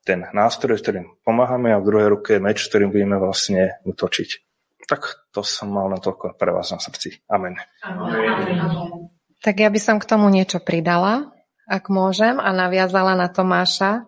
ten 0.03 0.27
nástroj, 0.35 0.79
s 0.79 0.83
ktorým 0.83 1.07
pomáhame 1.23 1.71
a 1.71 1.79
v 1.79 1.87
druhej 1.87 2.07
ruke 2.11 2.31
meč, 2.39 2.63
s 2.63 2.69
ktorým 2.69 2.91
budeme 2.91 3.17
vlastne 3.17 3.79
utočiť. 3.87 4.29
Tak 4.83 5.31
to 5.31 5.41
som 5.47 5.71
mal 5.71 5.87
na 5.87 5.99
toľko 5.99 6.35
pre 6.35 6.51
vás 6.51 6.75
na 6.75 6.79
srdci. 6.79 7.23
Amen. 7.31 7.55
Amen. 7.87 9.09
Tak 9.39 9.55
ja 9.59 9.71
by 9.71 9.79
som 9.79 9.99
k 9.99 10.07
tomu 10.07 10.27
niečo 10.27 10.59
pridala, 10.59 11.31
ak 11.67 11.87
môžem, 11.87 12.39
a 12.39 12.51
naviazala 12.51 13.15
na 13.15 13.31
Tomáša. 13.31 14.07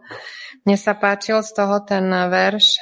Mne 0.68 0.78
sa 0.80 0.96
páčil 0.96 1.40
z 1.44 1.52
toho 1.56 1.84
ten 1.84 2.08
verš 2.08 2.80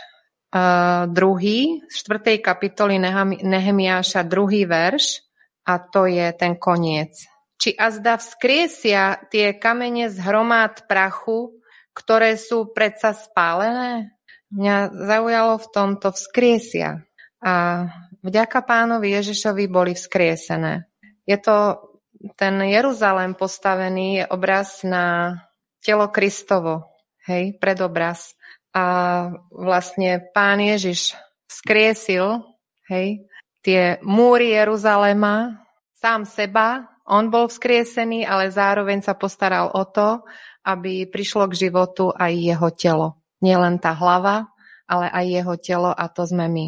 uh, 0.54 1.06
druhý, 1.10 1.82
z 1.90 1.98
4. 2.06 2.42
kapitoly 2.42 2.98
Nehemiáša, 3.42 4.26
druhý 4.26 4.66
verš, 4.66 5.22
a 5.66 5.82
to 5.82 6.06
je 6.06 6.30
ten 6.38 6.58
koniec. 6.58 7.14
Či 7.58 7.74
azda 7.80 8.20
vzkriesia 8.20 9.30
tie 9.32 9.56
kamene 9.56 10.12
z 10.12 10.18
hromád 10.20 10.86
prachu, 10.90 11.58
ktoré 11.94 12.36
sú 12.36 12.74
predsa 12.74 13.14
spálené? 13.14 14.14
Mňa 14.54 14.94
zaujalo 14.94 15.62
v 15.62 15.68
tomto 15.74 16.14
vzkriesia. 16.14 17.06
A 17.42 17.86
vďaka 18.22 18.62
pánovi 18.66 19.18
Ježišovi 19.18 19.66
boli 19.70 19.94
vzkriesené. 19.98 20.86
Je 21.26 21.38
to 21.42 21.82
ten 22.40 22.56
Jeruzalém 22.64 23.36
postavený 23.36 24.24
je 24.24 24.26
obraz 24.32 24.80
na 24.88 25.36
telo 25.84 26.08
Kristovo, 26.08 26.88
hej, 27.28 27.60
predobraz. 27.60 28.32
A 28.72 29.30
vlastne 29.52 30.24
pán 30.32 30.64
Ježiš 30.64 31.20
vzkriesil, 31.52 32.42
hej, 32.88 33.28
tie 33.62 34.00
múry 34.02 34.56
Jeruzalema, 34.56 35.62
sám 36.00 36.24
seba, 36.24 36.88
on 37.04 37.28
bol 37.28 37.52
vzkriesený, 37.52 38.24
ale 38.24 38.48
zároveň 38.48 39.04
sa 39.04 39.14
postaral 39.14 39.76
o 39.76 39.84
to, 39.84 40.24
aby 40.64 41.08
prišlo 41.08 41.52
k 41.52 41.68
životu 41.68 42.10
aj 42.16 42.32
jeho 42.34 42.70
telo. 42.72 43.08
Nielen 43.44 43.78
tá 43.78 43.92
hlava, 43.92 44.48
ale 44.88 45.12
aj 45.12 45.26
jeho 45.28 45.56
telo 45.60 45.92
a 45.92 46.08
to 46.08 46.24
sme 46.24 46.48
my. 46.48 46.66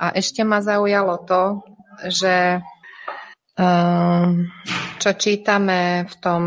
A 0.00 0.16
ešte 0.16 0.42
ma 0.42 0.64
zaujalo 0.64 1.22
to, 1.24 1.42
že 2.08 2.60
ehm, 3.56 4.48
čo 4.98 5.10
čítame 5.14 6.08
v 6.08 6.14
tom 6.18 6.44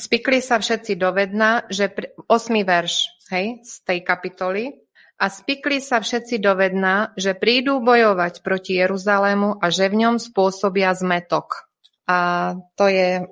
spikli 0.00 0.40
sa 0.40 0.58
všetci 0.58 0.96
do 0.96 1.12
vedna, 1.12 1.68
že 1.68 1.92
8. 1.92 2.28
verš 2.64 2.94
hej, 3.30 3.60
z 3.62 3.74
tej 3.84 3.98
kapitoly 4.00 4.82
a 5.22 5.30
spikli 5.30 5.78
sa 5.78 6.02
všetci 6.02 6.42
do 6.42 6.56
vedna, 6.58 7.14
že 7.14 7.38
prídu 7.38 7.78
bojovať 7.78 8.42
proti 8.42 8.80
Jeruzalému 8.80 9.62
a 9.62 9.66
že 9.70 9.86
v 9.86 10.02
ňom 10.02 10.16
spôsobia 10.18 10.90
zmetok. 10.98 11.70
A 12.10 12.52
to 12.74 12.90
je 12.90 13.22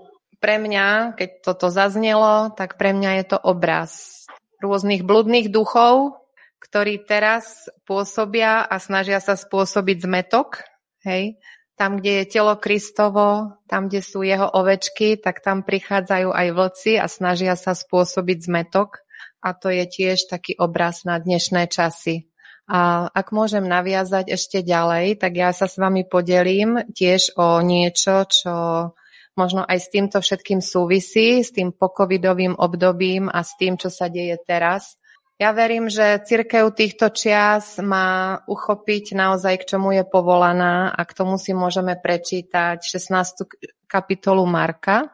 pre 0.40 0.56
mňa, 0.56 1.14
keď 1.14 1.30
toto 1.44 1.68
zaznelo, 1.68 2.50
tak 2.56 2.80
pre 2.80 2.96
mňa 2.96 3.10
je 3.22 3.24
to 3.36 3.38
obraz 3.38 4.24
rôznych 4.60 5.04
bludných 5.04 5.48
duchov, 5.48 6.20
ktorí 6.60 7.04
teraz 7.08 7.68
pôsobia 7.88 8.60
a 8.60 8.76
snažia 8.76 9.20
sa 9.20 9.36
spôsobiť 9.36 10.04
zmetok, 10.04 10.64
hej, 11.04 11.40
tam, 11.80 11.96
kde 11.96 12.20
je 12.20 12.24
telo 12.28 12.60
Kristovo, 12.60 13.56
tam, 13.64 13.88
kde 13.88 14.04
sú 14.04 14.20
jeho 14.20 14.44
ovečky, 14.44 15.16
tak 15.16 15.40
tam 15.40 15.64
prichádzajú 15.64 16.28
aj 16.28 16.48
vlci 16.52 17.00
a 17.00 17.08
snažia 17.08 17.56
sa 17.56 17.72
spôsobiť 17.72 18.44
zmetok. 18.44 19.00
A 19.40 19.56
to 19.56 19.72
je 19.72 19.88
tiež 19.88 20.28
taký 20.28 20.52
obraz 20.60 21.08
na 21.08 21.16
dnešné 21.16 21.72
časy. 21.72 22.28
A 22.68 23.08
ak 23.08 23.32
môžem 23.32 23.64
naviazať 23.64 24.28
ešte 24.28 24.60
ďalej, 24.60 25.24
tak 25.24 25.32
ja 25.40 25.56
sa 25.56 25.64
s 25.64 25.80
vami 25.80 26.04
podelím 26.04 26.84
tiež 26.92 27.32
o 27.40 27.64
niečo, 27.64 28.28
čo 28.28 28.54
možno 29.38 29.62
aj 29.66 29.78
s 29.78 29.88
týmto 29.90 30.18
všetkým 30.18 30.58
súvisí, 30.62 31.42
s 31.42 31.50
tým 31.54 31.74
pokovidovým 31.74 32.58
obdobím 32.58 33.30
a 33.30 33.42
s 33.46 33.54
tým, 33.58 33.78
čo 33.78 33.90
sa 33.90 34.10
deje 34.10 34.38
teraz. 34.42 34.98
Ja 35.40 35.56
verím, 35.56 35.88
že 35.88 36.20
církev 36.20 36.68
týchto 36.76 37.08
čias 37.08 37.80
má 37.80 38.44
uchopiť 38.44 39.16
naozaj, 39.16 39.64
k 39.64 39.68
čomu 39.72 39.96
je 39.96 40.04
povolaná 40.04 40.92
a 40.92 41.00
k 41.08 41.16
tomu 41.16 41.40
si 41.40 41.56
môžeme 41.56 41.96
prečítať 41.96 42.84
16. 42.84 43.48
kapitolu 43.88 44.44
Marka. 44.44 45.08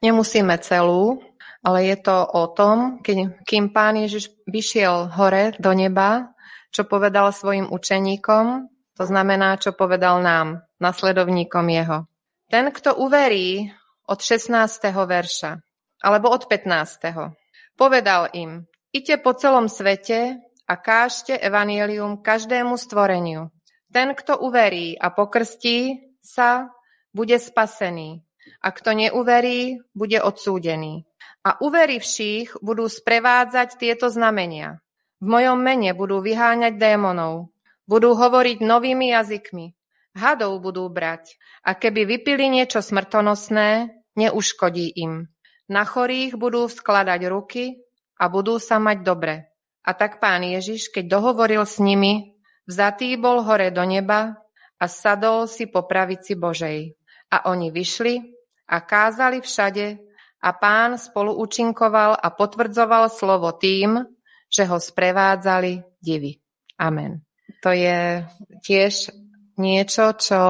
Nemusíme 0.00 0.56
celú, 0.64 1.20
ale 1.60 1.92
je 1.92 1.96
to 2.00 2.24
o 2.24 2.48
tom, 2.48 3.04
kým 3.44 3.64
pán 3.68 4.00
Ježiš 4.00 4.32
vyšiel 4.48 5.12
hore 5.12 5.52
do 5.60 5.76
neba, 5.76 6.32
čo 6.72 6.88
povedal 6.88 7.36
svojim 7.36 7.68
učeníkom, 7.68 8.72
to 8.94 9.04
znamená, 9.06 9.58
čo 9.58 9.74
povedal 9.74 10.22
nám, 10.22 10.62
nasledovníkom 10.78 11.66
jeho. 11.66 12.06
Ten, 12.46 12.70
kto 12.70 12.94
uverí 13.02 13.66
od 14.06 14.18
16. 14.22 14.54
verša, 14.94 15.58
alebo 16.04 16.30
od 16.30 16.46
15. 16.46 17.74
Povedal 17.74 18.30
im, 18.36 18.68
ite 18.94 19.18
po 19.18 19.34
celom 19.34 19.66
svete 19.66 20.38
a 20.68 20.74
kážte 20.78 21.34
evanielium 21.34 22.22
každému 22.22 22.78
stvoreniu. 22.78 23.50
Ten, 23.90 24.14
kto 24.14 24.38
uverí 24.42 24.94
a 24.94 25.10
pokrstí 25.10 26.10
sa, 26.22 26.70
bude 27.14 27.38
spasený. 27.38 28.22
A 28.64 28.68
kto 28.74 28.92
neuverí, 28.92 29.80
bude 29.94 30.18
odsúdený. 30.20 31.06
A 31.44 31.60
uverivších 31.60 32.60
budú 32.64 32.88
sprevádzať 32.88 33.76
tieto 33.76 34.08
znamenia. 34.08 34.80
V 35.20 35.26
mojom 35.30 35.60
mene 35.60 35.94
budú 35.96 36.20
vyháňať 36.20 36.76
démonov. 36.76 37.53
Budú 37.84 38.16
hovoriť 38.16 38.64
novými 38.64 39.12
jazykmi. 39.12 39.76
Hadov 40.14 40.62
budú 40.62 40.88
brať. 40.88 41.36
A 41.66 41.74
keby 41.74 42.06
vypili 42.06 42.48
niečo 42.48 42.80
smrtonosné, 42.80 43.92
neuškodí 44.14 44.94
im. 45.00 45.28
Na 45.68 45.82
chorých 45.84 46.36
budú 46.36 46.68
skladať 46.68 47.20
ruky 47.28 47.82
a 48.20 48.28
budú 48.30 48.60
sa 48.60 48.78
mať 48.78 48.98
dobre. 49.02 49.34
A 49.84 49.90
tak 49.92 50.20
pán 50.20 50.44
Ježiš, 50.44 50.88
keď 50.88 51.18
dohovoril 51.18 51.64
s 51.66 51.76
nimi, 51.76 52.36
vzatý 52.64 53.20
bol 53.20 53.44
hore 53.44 53.68
do 53.68 53.84
neba 53.84 54.38
a 54.80 54.84
sadol 54.84 55.44
si 55.44 55.68
po 55.68 55.84
pravici 55.84 56.36
Božej. 56.36 56.96
A 57.32 57.48
oni 57.52 57.68
vyšli 57.68 58.20
a 58.70 58.80
kázali 58.80 59.44
všade 59.44 59.98
a 60.44 60.48
pán 60.52 61.00
spolu 61.00 61.36
účinkoval 61.40 62.16
a 62.16 62.28
potvrdzoval 62.32 63.08
slovo 63.12 63.52
tým, 63.56 64.04
že 64.48 64.68
ho 64.68 64.76
sprevádzali 64.76 66.00
divy. 66.00 66.40
Amen. 66.76 67.23
To 67.60 67.70
je 67.72 68.24
tiež 68.64 69.12
niečo, 69.60 70.16
čo 70.16 70.40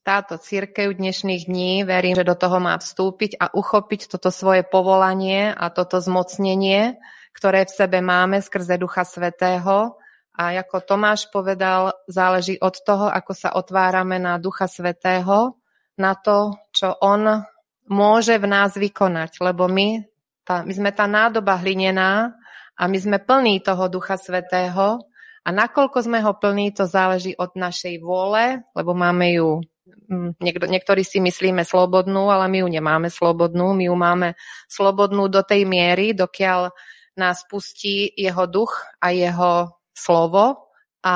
táto 0.00 0.40
církev 0.40 0.96
dnešných 0.96 1.44
dní, 1.44 1.84
verím, 1.84 2.16
že 2.16 2.24
do 2.24 2.32
toho 2.32 2.56
má 2.58 2.74
vstúpiť 2.80 3.36
a 3.36 3.52
uchopiť 3.52 4.08
toto 4.16 4.32
svoje 4.32 4.64
povolanie 4.64 5.52
a 5.52 5.68
toto 5.68 6.00
zmocnenie, 6.00 6.96
ktoré 7.36 7.68
v 7.68 7.76
sebe 7.76 8.00
máme 8.00 8.40
skrze 8.40 8.80
Ducha 8.80 9.04
Svetého. 9.04 10.00
A 10.40 10.56
ako 10.56 10.80
Tomáš 10.80 11.28
povedal, 11.28 11.92
záleží 12.08 12.56
od 12.64 12.80
toho, 12.80 13.12
ako 13.12 13.32
sa 13.36 13.52
otvárame 13.52 14.16
na 14.16 14.40
Ducha 14.40 14.64
Svetého, 14.64 15.60
na 16.00 16.16
to, 16.16 16.56
čo 16.72 16.96
On 17.04 17.44
môže 17.92 18.40
v 18.40 18.46
nás 18.48 18.72
vykonať. 18.72 19.36
Lebo 19.44 19.68
my, 19.68 20.00
tá, 20.48 20.64
my 20.64 20.72
sme 20.72 20.90
tá 20.96 21.04
nádoba 21.04 21.60
hlinená 21.60 22.32
a 22.72 22.82
my 22.88 22.96
sme 22.96 23.20
plní 23.20 23.60
toho 23.60 23.92
Ducha 23.92 24.16
Svetého 24.16 25.09
a 25.44 25.48
nakoľko 25.48 25.98
sme 26.04 26.20
ho 26.20 26.32
plní, 26.36 26.76
to 26.76 26.84
záleží 26.84 27.32
od 27.36 27.56
našej 27.56 28.00
vôle, 28.04 28.60
lebo 28.76 28.92
máme 28.92 29.40
ju 29.40 29.64
Mm, 30.10 30.34
niekto, 30.42 30.66
niektorí 30.66 31.06
si 31.06 31.22
myslíme 31.22 31.62
slobodnú, 31.62 32.34
ale 32.34 32.50
my 32.50 32.66
ju 32.66 32.68
nemáme 32.68 33.08
slobodnú. 33.14 33.70
My 33.78 33.86
ju 33.86 33.94
máme 33.94 34.28
slobodnú 34.66 35.30
do 35.30 35.46
tej 35.46 35.62
miery, 35.70 36.18
dokiaľ 36.18 36.74
nás 37.14 37.46
pustí 37.46 38.10
jeho 38.18 38.50
duch 38.50 38.74
a 38.98 39.14
jeho 39.14 39.70
slovo. 39.94 40.66
A 41.00 41.14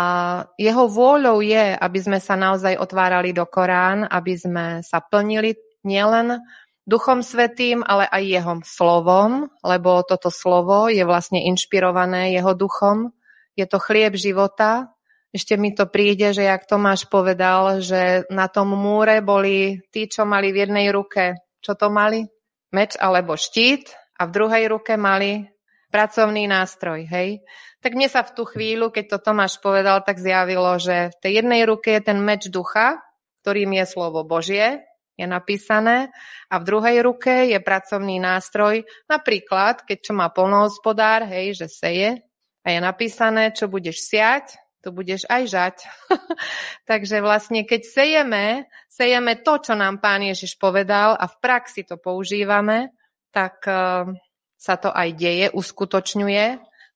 jeho 0.56 0.88
vôľou 0.88 1.44
je, 1.44 1.76
aby 1.76 1.98
sme 2.00 2.18
sa 2.22 2.38
naozaj 2.38 2.80
otvárali 2.80 3.36
do 3.36 3.44
Korán, 3.44 4.06
aby 4.08 4.32
sme 4.32 4.66
sa 4.80 5.02
plnili 5.04 5.58
nielen 5.84 6.40
Duchom 6.88 7.20
Svetým, 7.20 7.84
ale 7.84 8.08
aj 8.08 8.22
jeho 8.24 8.54
slovom, 8.64 9.48
lebo 9.60 10.00
toto 10.04 10.32
slovo 10.32 10.88
je 10.88 11.04
vlastne 11.04 11.40
inšpirované 11.48 12.32
jeho 12.32 12.52
duchom. 12.56 13.12
Je 13.54 13.66
to 13.70 13.78
chlieb 13.78 14.18
života, 14.18 14.94
ešte 15.34 15.58
mi 15.58 15.74
to 15.74 15.90
príde, 15.90 16.30
že 16.30 16.46
jak 16.46 16.62
Tomáš 16.62 17.10
povedal, 17.10 17.82
že 17.82 18.22
na 18.30 18.46
tom 18.46 18.70
múre 18.70 19.18
boli 19.18 19.82
tí, 19.90 20.06
čo 20.06 20.22
mali 20.22 20.54
v 20.54 20.62
jednej 20.62 20.94
ruke, 20.94 21.42
čo 21.58 21.74
to 21.74 21.90
mali? 21.90 22.22
Meč 22.70 22.94
alebo 22.94 23.34
štít 23.34 23.90
a 24.14 24.30
v 24.30 24.34
druhej 24.34 24.70
ruke 24.70 24.94
mali 24.94 25.50
pracovný 25.90 26.46
nástroj, 26.46 27.10
hej? 27.10 27.42
Tak 27.82 27.98
mne 27.98 28.06
sa 28.06 28.22
v 28.22 28.30
tú 28.30 28.46
chvíľu, 28.46 28.94
keď 28.94 29.04
to 29.10 29.18
Tomáš 29.26 29.58
povedal, 29.58 30.06
tak 30.06 30.22
zjavilo, 30.22 30.78
že 30.78 31.10
v 31.10 31.16
tej 31.18 31.32
jednej 31.42 31.66
ruke 31.66 31.90
je 31.90 32.02
ten 32.02 32.18
meč 32.22 32.46
ducha, 32.46 33.02
ktorým 33.42 33.74
je 33.74 33.84
slovo 33.90 34.22
Božie, 34.22 34.86
je 35.18 35.26
napísané, 35.26 36.14
a 36.50 36.58
v 36.58 36.66
druhej 36.66 36.98
ruke 37.02 37.50
je 37.50 37.58
pracovný 37.58 38.18
nástroj, 38.22 38.86
napríklad, 39.06 39.82
keď 39.82 39.98
čo 40.10 40.12
má 40.14 40.30
polnohospodár, 40.30 41.26
hej, 41.26 41.58
že 41.58 41.66
seje, 41.70 42.22
a 42.64 42.66
je 42.72 42.80
napísané, 42.80 43.52
čo 43.52 43.68
budeš 43.68 44.00
siať, 44.00 44.56
to 44.80 44.92
budeš 44.92 45.28
aj 45.28 45.42
žať. 45.48 45.76
Takže 46.90 47.20
vlastne, 47.20 47.64
keď 47.64 47.80
sejeme, 47.84 48.44
sejeme 48.88 49.40
to, 49.40 49.60
čo 49.60 49.76
nám 49.76 50.00
Pán 50.00 50.24
Ježiš 50.24 50.56
povedal 50.56 51.16
a 51.16 51.24
v 51.28 51.36
praxi 51.40 51.84
to 51.84 52.00
používame, 52.00 52.92
tak 53.32 53.64
uh, 53.68 54.08
sa 54.56 54.74
to 54.80 54.88
aj 54.88 55.08
deje, 55.16 55.46
uskutočňuje. 55.52 56.46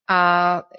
A 0.08 0.20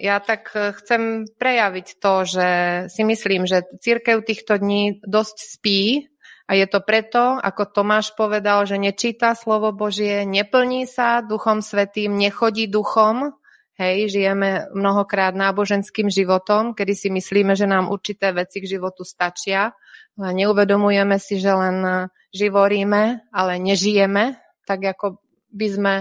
ja 0.02 0.18
tak 0.18 0.50
eh, 0.58 0.74
chcem 0.74 1.26
prejaviť 1.38 1.86
to, 2.02 2.14
že 2.26 2.48
si 2.90 3.02
myslím, 3.06 3.46
že 3.46 3.62
církev 3.78 4.26
týchto 4.26 4.58
dní 4.58 4.98
dosť 5.06 5.36
spí 5.38 6.10
a 6.50 6.58
je 6.58 6.66
to 6.66 6.82
preto, 6.82 7.38
ako 7.38 7.62
Tomáš 7.70 8.10
povedal, 8.18 8.66
že 8.66 8.74
nečíta 8.74 9.38
slovo 9.38 9.70
Božie, 9.70 10.26
neplní 10.26 10.82
sa 10.90 11.22
duchom 11.22 11.62
svetým, 11.62 12.18
nechodí 12.18 12.66
duchom, 12.66 13.38
Hej, 13.80 14.12
žijeme 14.12 14.68
mnohokrát 14.76 15.32
náboženským 15.32 16.12
životom, 16.12 16.76
kedy 16.76 16.92
si 16.92 17.08
myslíme, 17.08 17.56
že 17.56 17.64
nám 17.64 17.88
určité 17.88 18.28
veci 18.28 18.60
k 18.60 18.76
životu 18.76 19.08
stačia. 19.08 19.72
A 20.20 20.28
neuvedomujeme 20.36 21.16
si, 21.16 21.40
že 21.40 21.48
len 21.48 21.80
živoríme, 22.28 23.32
ale 23.32 23.56
nežijeme, 23.56 24.36
tak 24.68 24.84
ako 24.84 25.24
by 25.48 25.68
sme 25.72 25.94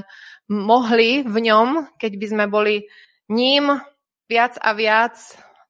mohli 0.51 1.23
v 1.23 1.37
ňom, 1.39 1.95
keď 1.95 2.11
by 2.19 2.25
sme 2.27 2.45
boli 2.51 2.83
ním 3.31 3.71
viac 4.27 4.59
a 4.59 4.75
viac 4.75 5.15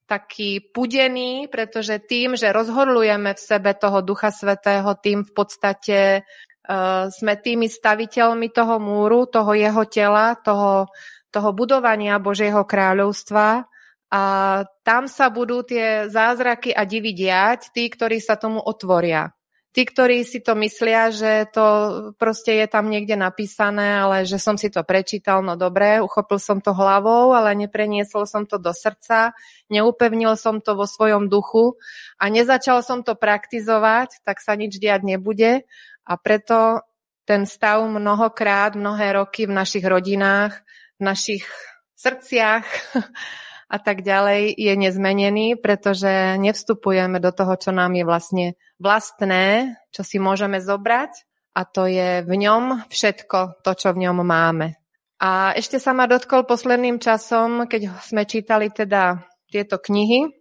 taký 0.10 0.66
pudený, 0.74 1.46
pretože 1.46 2.02
tým, 2.02 2.34
že 2.34 2.50
rozhorlujeme 2.50 3.38
v 3.38 3.42
sebe 3.54 3.78
toho 3.78 4.02
Ducha 4.02 4.34
Svetého, 4.34 4.98
tým 4.98 5.22
v 5.22 5.32
podstate 5.38 6.26
uh, 6.26 7.06
sme 7.14 7.38
tými 7.38 7.70
staviteľmi 7.70 8.50
toho 8.50 8.82
múru, 8.82 9.30
toho 9.30 9.54
jeho 9.54 9.86
tela, 9.86 10.34
toho 10.42 10.90
toho 11.30 11.50
budovania 11.54 12.18
Božieho 12.18 12.66
kráľovstva 12.66 13.70
a 14.10 14.24
tam 14.82 15.06
sa 15.06 15.30
budú 15.30 15.62
tie 15.62 16.10
zázraky 16.10 16.74
a 16.74 16.82
divy 16.86 17.14
diať, 17.14 17.70
tí, 17.70 17.86
ktorí 17.94 18.18
sa 18.18 18.42
tomu 18.42 18.58
otvoria. 18.58 19.38
Tí, 19.70 19.86
ktorí 19.86 20.26
si 20.26 20.42
to 20.42 20.58
myslia, 20.58 21.14
že 21.14 21.46
to 21.54 21.66
proste 22.18 22.58
je 22.58 22.66
tam 22.66 22.90
niekde 22.90 23.14
napísané, 23.14 24.02
ale 24.02 24.26
že 24.26 24.42
som 24.42 24.58
si 24.58 24.74
to 24.74 24.82
prečítal, 24.82 25.46
no 25.46 25.54
dobre, 25.54 26.02
uchopil 26.02 26.42
som 26.42 26.58
to 26.58 26.74
hlavou, 26.74 27.38
ale 27.38 27.54
nepreniesol 27.54 28.26
som 28.26 28.50
to 28.50 28.58
do 28.58 28.74
srdca, 28.74 29.38
neupevnil 29.70 30.34
som 30.42 30.58
to 30.58 30.74
vo 30.74 30.90
svojom 30.90 31.30
duchu 31.30 31.78
a 32.18 32.34
nezačal 32.34 32.82
som 32.82 33.06
to 33.06 33.14
praktizovať, 33.14 34.26
tak 34.26 34.42
sa 34.42 34.58
nič 34.58 34.82
diať 34.82 35.06
nebude. 35.06 35.70
A 36.02 36.18
preto 36.18 36.82
ten 37.30 37.46
stav 37.46 37.86
mnohokrát, 37.86 38.74
mnohé 38.74 39.22
roky 39.22 39.46
v 39.46 39.54
našich 39.54 39.86
rodinách 39.86 40.66
v 41.00 41.02
našich 41.02 41.48
srdciach 41.96 42.68
a 43.70 43.78
tak 43.80 44.04
ďalej 44.04 44.52
je 44.56 44.74
nezmenený, 44.76 45.56
pretože 45.60 46.36
nevstupujeme 46.38 47.24
do 47.24 47.32
toho, 47.32 47.56
čo 47.56 47.72
nám 47.72 47.96
je 47.96 48.04
vlastne 48.04 48.46
vlastné, 48.82 49.78
čo 49.96 50.02
si 50.04 50.20
môžeme 50.20 50.60
zobrať 50.60 51.12
a 51.56 51.62
to 51.68 51.86
je 51.90 52.24
v 52.24 52.34
ňom 52.34 52.88
všetko 52.88 53.64
to, 53.64 53.72
čo 53.76 53.96
v 53.96 54.08
ňom 54.08 54.24
máme. 54.24 54.80
A 55.20 55.52
ešte 55.52 55.84
sa 55.84 55.92
ma 55.92 56.08
dotkol 56.08 56.48
posledným 56.48 57.04
časom, 57.04 57.68
keď 57.68 57.92
sme 58.00 58.24
čítali 58.24 58.72
teda 58.72 59.28
tieto 59.52 59.76
knihy. 59.76 60.32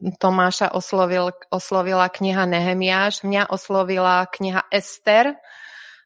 Tomáša 0.00 0.72
oslovil, 0.72 1.34
oslovila 1.50 2.06
kniha 2.08 2.46
Nehemiáš, 2.46 3.26
mňa 3.26 3.50
oslovila 3.50 4.24
kniha 4.30 4.64
Ester, 4.70 5.34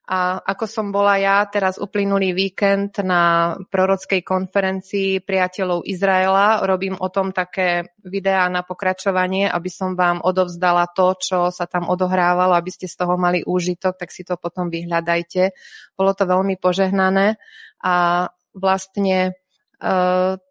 a 0.04 0.36
ako 0.36 0.68
som 0.68 0.92
bola 0.92 1.16
ja 1.16 1.40
teraz 1.48 1.80
uplynulý 1.80 2.36
víkend 2.36 3.00
na 3.00 3.56
prorockej 3.72 4.20
konferencii 4.20 5.24
priateľov 5.24 5.88
Izraela, 5.88 6.60
robím 6.68 6.92
o 7.00 7.08
tom 7.08 7.32
také 7.32 7.96
videá 8.04 8.44
na 8.52 8.60
pokračovanie, 8.60 9.48
aby 9.48 9.70
som 9.72 9.96
vám 9.96 10.20
odovzdala 10.20 10.92
to, 10.92 11.16
čo 11.16 11.38
sa 11.48 11.64
tam 11.64 11.88
odohrávalo, 11.88 12.52
aby 12.52 12.68
ste 12.68 12.84
z 12.84 13.00
toho 13.00 13.16
mali 13.16 13.40
úžitok, 13.48 13.96
tak 13.96 14.12
si 14.12 14.28
to 14.28 14.36
potom 14.36 14.68
vyhľadajte. 14.68 15.56
Bolo 15.96 16.12
to 16.12 16.28
veľmi 16.28 16.60
požehnané 16.60 17.40
a 17.80 18.28
vlastne 18.52 19.36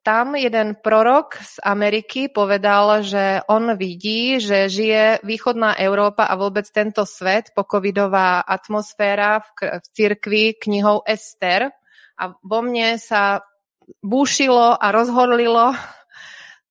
tam 0.04 0.28
jeden 0.36 0.76
prorok 0.78 1.40
z 1.42 1.56
Ameriky 1.64 2.30
povedal, 2.30 3.02
že 3.02 3.42
on 3.50 3.74
vidí, 3.74 4.38
že 4.38 4.70
žije 4.70 5.24
východná 5.26 5.74
Európa 5.80 6.28
a 6.28 6.38
vôbec 6.38 6.68
tento 6.70 7.08
svet, 7.08 7.56
pokovidová 7.56 8.44
atmosféra 8.46 9.42
v, 9.42 9.80
v 9.80 9.86
cirkvi 9.96 10.44
knihou 10.60 11.02
Ester 11.08 11.72
a 12.20 12.24
vo 12.44 12.60
mne 12.62 13.02
sa 13.02 13.42
búšilo 14.04 14.76
a 14.78 14.86
rozhorlilo 14.92 15.74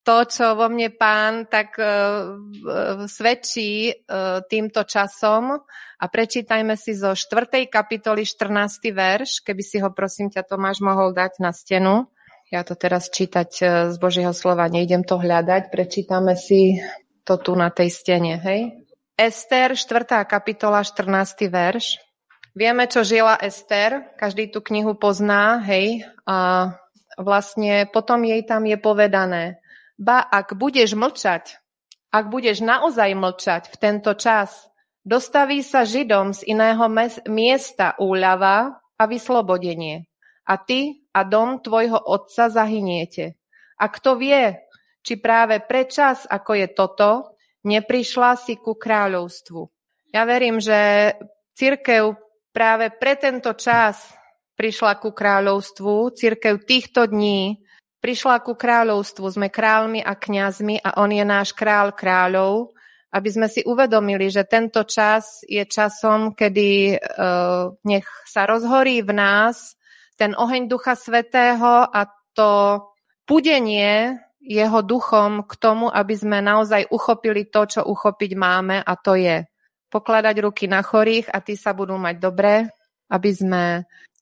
to, 0.03 0.27
čo 0.27 0.59
vo 0.59 0.67
mne 0.67 0.91
pán 0.99 1.47
tak 1.47 1.79
uh, 1.79 2.35
svedčí 3.07 3.91
uh, 3.91 4.43
týmto 4.51 4.83
časom 4.83 5.63
a 6.03 6.05
prečítajme 6.11 6.75
si 6.75 6.99
zo 6.99 7.15
4. 7.15 7.71
kapitoly 7.71 8.27
14. 8.27 8.91
verš, 8.91 9.47
keby 9.47 9.63
si 9.63 9.79
ho 9.79 9.95
prosím 9.95 10.35
ťa 10.35 10.43
Tomáš 10.43 10.83
mohol 10.83 11.15
dať 11.15 11.39
na 11.39 11.55
stenu. 11.55 12.11
Ja 12.53 12.69
to 12.69 12.77
teraz 12.77 13.09
čítať 13.09 13.51
z 13.89 13.97
Božieho 13.97 14.37
slova, 14.37 14.69
nejdem 14.69 15.09
to 15.09 15.17
hľadať, 15.17 15.73
prečítame 15.73 16.37
si 16.37 16.85
to 17.25 17.41
tu 17.41 17.57
na 17.57 17.73
tej 17.73 17.89
stene, 17.89 18.37
hej? 18.45 18.77
Ester, 19.17 19.73
4. 19.73 20.29
kapitola, 20.29 20.85
14. 20.85 21.49
verš. 21.49 21.97
Vieme, 22.53 22.85
čo 22.93 23.09
žila 23.09 23.41
Ester, 23.41 24.13
každý 24.21 24.53
tú 24.53 24.61
knihu 24.61 24.93
pozná, 25.01 25.65
hej, 25.65 26.05
a 26.29 26.69
vlastne 27.17 27.89
potom 27.89 28.21
jej 28.21 28.45
tam 28.45 28.69
je 28.69 28.77
povedané, 28.77 29.57
ba 29.97 30.21
ak 30.21 30.53
budeš 30.53 30.93
mlčať, 30.93 31.57
ak 32.13 32.29
budeš 32.29 32.61
naozaj 32.61 33.17
mlčať 33.17 33.73
v 33.73 33.77
tento 33.81 34.13
čas, 34.13 34.69
dostaví 35.09 35.65
sa 35.65 35.89
Židom 35.89 36.37
z 36.37 36.53
iného 36.53 36.85
miesta 37.33 37.97
úľava 37.97 38.77
a 39.01 39.03
vyslobodenie. 39.09 40.05
A 40.45 40.61
ty 40.61 41.02
a 41.13 41.21
dom 41.29 41.61
tvojho 41.61 42.01
otca 42.01 42.49
zahyniete. 42.49 43.37
A 43.77 43.89
kto 43.93 44.17
vie, 44.17 44.57
či 45.05 45.21
práve 45.21 45.61
pre 45.61 45.85
čas, 45.87 46.25
ako 46.25 46.57
je 46.57 46.69
toto, 46.73 47.11
neprišla 47.63 48.39
si 48.41 48.59
ku 48.59 48.75
kráľovstvu. 48.75 49.61
Ja 50.13 50.29
verím, 50.29 50.59
že 50.61 51.13
církev 51.57 52.17
práve 52.53 52.93
pre 52.93 53.17
tento 53.17 53.53
čas 53.57 54.01
prišla 54.57 55.01
ku 55.01 55.11
kráľovstvu, 55.11 56.13
církev 56.13 56.63
týchto 56.63 57.09
dní 57.09 57.65
prišla 58.03 58.43
ku 58.43 58.59
kráľovstvu, 58.59 59.27
sme 59.31 59.49
kráľmi 59.49 60.03
a 60.03 60.13
kňazmi 60.19 60.83
a 60.83 60.99
on 61.01 61.11
je 61.15 61.25
náš 61.25 61.55
kráľ 61.55 61.95
kráľov, 61.95 62.75
aby 63.15 63.29
sme 63.31 63.47
si 63.47 63.63
uvedomili, 63.63 64.27
že 64.27 64.43
tento 64.49 64.83
čas 64.83 65.47
je 65.47 65.63
časom, 65.63 66.35
kedy 66.35 66.99
uh, 66.99 67.71
nech 67.87 68.09
sa 68.27 68.45
rozhorí 68.49 69.07
v 69.07 69.13
nás 69.15 69.79
ten 70.23 70.39
oheň 70.39 70.71
Ducha 70.71 70.95
Svetého 70.95 71.83
a 71.83 72.07
to 72.39 72.79
pudenie 73.27 74.23
jeho 74.39 74.79
duchom 74.79 75.43
k 75.43 75.53
tomu, 75.59 75.91
aby 75.91 76.15
sme 76.15 76.39
naozaj 76.39 76.95
uchopili 76.95 77.51
to, 77.51 77.67
čo 77.67 77.83
uchopiť 77.83 78.31
máme 78.39 78.79
a 78.79 78.93
to 78.95 79.19
je 79.19 79.43
pokladať 79.91 80.37
ruky 80.39 80.71
na 80.71 80.79
chorých 80.87 81.27
a 81.27 81.43
tí 81.43 81.59
sa 81.59 81.75
budú 81.75 81.99
mať 81.99 82.23
dobré, 82.23 82.71
aby 83.11 83.31
sme 83.35 83.63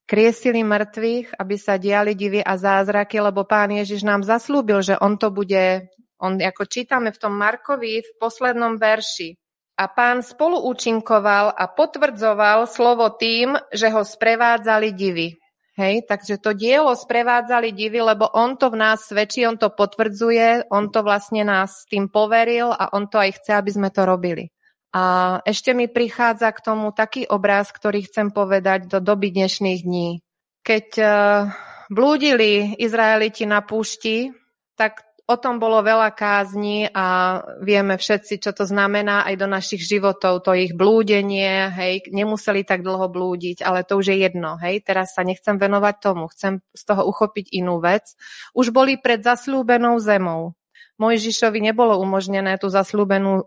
kriesili 0.09 0.65
mŕtvych, 0.65 1.37
aby 1.37 1.57
sa 1.61 1.77
diali 1.77 2.17
divy 2.17 2.41
a 2.41 2.57
zázraky, 2.57 3.21
lebo 3.21 3.45
pán 3.45 3.69
Ježiš 3.69 4.01
nám 4.01 4.25
zaslúbil, 4.25 4.81
že 4.81 4.97
on 4.97 5.21
to 5.21 5.29
bude, 5.29 5.85
on 6.17 6.41
ako 6.41 6.65
čítame 6.65 7.13
v 7.13 7.21
tom 7.21 7.37
Markovi 7.37 8.01
v 8.01 8.11
poslednom 8.17 8.81
verši, 8.81 9.37
a 9.81 9.89
pán 9.89 10.21
spolu 10.21 10.61
účinkoval 10.69 11.57
a 11.57 11.65
potvrdzoval 11.65 12.69
slovo 12.69 13.09
tým, 13.17 13.57
že 13.73 13.89
ho 13.89 14.05
sprevádzali 14.05 14.93
divy. 14.93 15.39
Hej, 15.81 16.05
takže 16.05 16.37
to 16.37 16.53
dielo 16.53 16.93
sprevádzali 16.93 17.73
divy, 17.73 18.05
lebo 18.05 18.29
on 18.29 18.61
to 18.61 18.69
v 18.69 18.77
nás 18.77 19.09
svedčí, 19.09 19.49
on 19.49 19.57
to 19.57 19.73
potvrdzuje, 19.73 20.69
on 20.69 20.93
to 20.93 21.01
vlastne 21.01 21.40
nás 21.40 21.88
tým 21.88 22.12
poveril 22.12 22.69
a 22.69 22.93
on 22.93 23.09
to 23.09 23.16
aj 23.16 23.40
chce, 23.40 23.57
aby 23.57 23.71
sme 23.73 23.88
to 23.88 24.05
robili. 24.05 24.53
A 24.93 25.38
ešte 25.49 25.73
mi 25.73 25.88
prichádza 25.88 26.53
k 26.53 26.61
tomu 26.61 26.93
taký 26.93 27.25
obraz, 27.25 27.73
ktorý 27.73 28.05
chcem 28.05 28.29
povedať 28.29 28.93
do 28.93 29.01
doby 29.01 29.33
dnešných 29.33 29.81
dní. 29.81 30.21
Keď 30.61 30.87
uh, 31.01 31.49
blúdili 31.88 32.77
Izraeliti 32.77 33.49
na 33.49 33.64
púšti, 33.64 34.37
tak 34.77 35.10
o 35.31 35.37
tom 35.38 35.62
bolo 35.62 35.79
veľa 35.79 36.11
kázni 36.11 36.90
a 36.90 37.38
vieme 37.62 37.95
všetci, 37.95 38.43
čo 38.43 38.51
to 38.51 38.66
znamená 38.66 39.23
aj 39.31 39.35
do 39.38 39.47
našich 39.47 39.87
životov, 39.87 40.43
to 40.43 40.59
ich 40.59 40.75
blúdenie, 40.75 41.71
hej, 41.71 42.11
nemuseli 42.11 42.66
tak 42.66 42.83
dlho 42.83 43.07
blúdiť, 43.07 43.62
ale 43.62 43.87
to 43.87 44.03
už 44.03 44.11
je 44.11 44.27
jedno, 44.27 44.59
hej, 44.59 44.83
teraz 44.83 45.14
sa 45.14 45.23
nechcem 45.23 45.55
venovať 45.55 45.95
tomu, 46.03 46.27
chcem 46.35 46.59
z 46.75 46.83
toho 46.83 47.07
uchopiť 47.07 47.55
inú 47.55 47.79
vec. 47.79 48.19
Už 48.59 48.75
boli 48.75 48.99
pred 48.99 49.23
zaslúbenou 49.23 50.03
zemou. 50.03 50.59
Mojžišovi 50.99 51.64
nebolo 51.64 51.97
umožnené 51.97 52.61
tú 52.61 52.69
zaslúbenú 52.69 53.40
e, 53.40 53.45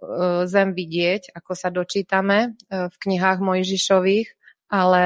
zem 0.50 0.74
vidieť, 0.74 1.38
ako 1.38 1.54
sa 1.54 1.69
dočítame 1.69 2.50
e, 2.50 2.89
v 2.89 2.96
knihách 2.98 3.46
Mojžišových, 3.46 4.28
ale 4.74 5.06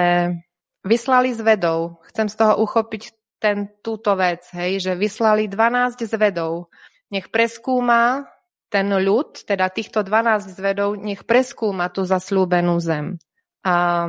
vyslali 0.88 1.36
zvedov. 1.36 2.00
Chcem 2.08 2.32
z 2.32 2.36
toho 2.40 2.63
uchopiť 2.63 3.17
ten, 3.38 3.69
túto 3.82 4.13
vec, 4.17 4.45
hej, 4.54 4.82
že 4.82 4.93
vyslali 4.97 5.50
12 5.50 6.04
zvedov. 6.06 6.73
Nech 7.13 7.32
preskúma 7.32 8.28
ten 8.67 8.91
ľud, 8.91 9.47
teda 9.47 9.71
týchto 9.71 10.04
12 10.04 10.58
zvedov, 10.58 11.00
nech 11.00 11.23
preskúma 11.23 11.88
tú 11.88 12.04
zaslúbenú 12.04 12.82
zem. 12.84 13.15
A 13.63 14.08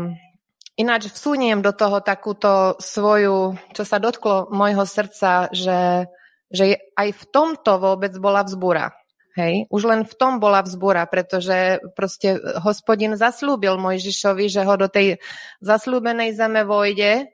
ináč 0.74 1.10
vsuniem 1.14 1.62
do 1.62 1.70
toho 1.70 2.02
takúto 2.02 2.74
svoju, 2.82 3.54
čo 3.74 3.82
sa 3.86 4.02
dotklo 4.02 4.50
môjho 4.50 4.82
srdca, 4.82 5.50
že 5.54 6.10
že 6.48 6.80
aj 6.96 7.08
v 7.12 7.24
tomto 7.28 7.76
vôbec 7.76 8.12
bola 8.16 8.44
vzbúra. 8.44 8.96
Hej, 9.38 9.70
už 9.70 9.86
len 9.86 10.02
v 10.02 10.14
tom 10.18 10.42
bola 10.42 10.66
vzbúra, 10.66 11.06
pretože 11.06 11.78
proste 11.94 12.42
hospodin 12.58 13.14
zaslúbil 13.14 13.78
Mojžišovi, 13.78 14.50
že 14.50 14.66
ho 14.66 14.74
do 14.74 14.90
tej 14.90 15.22
zaslúbenej 15.62 16.34
zeme 16.34 16.66
vojde, 16.66 17.30